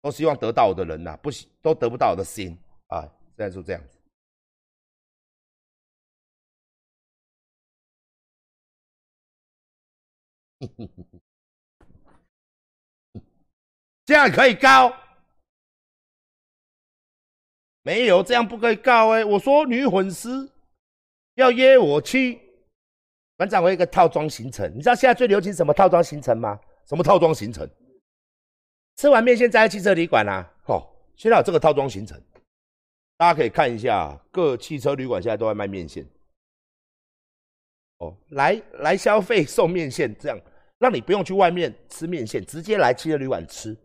[0.00, 2.56] 都希望得到我的人呐，不都得不到我的心
[2.86, 3.02] 啊！
[3.36, 3.98] 现在就这样子，
[14.06, 15.03] 这样可以高？
[17.84, 19.22] 没有，这样不可以告哎！
[19.22, 20.50] 我说女粉丝
[21.34, 22.40] 要约我去，
[23.36, 26.58] 馆长，我一个套装行程，你知道现在最流行什么套装行程吗？
[26.86, 27.68] 什么套装行程？
[28.96, 30.50] 吃完面线再去汽车旅馆啦。
[30.66, 30.82] 哦，
[31.14, 32.18] 现在有这个套装行程，
[33.18, 36.08] 大家可以看一下，各汽车旅馆现在都在卖面线。
[37.98, 40.40] 哦，来来消费送面线，这样
[40.78, 43.76] 让你不用去外面吃面线，直接来汽车旅馆吃，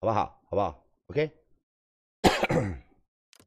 [0.00, 0.42] 好不好？
[0.50, 1.30] 好不好？OK。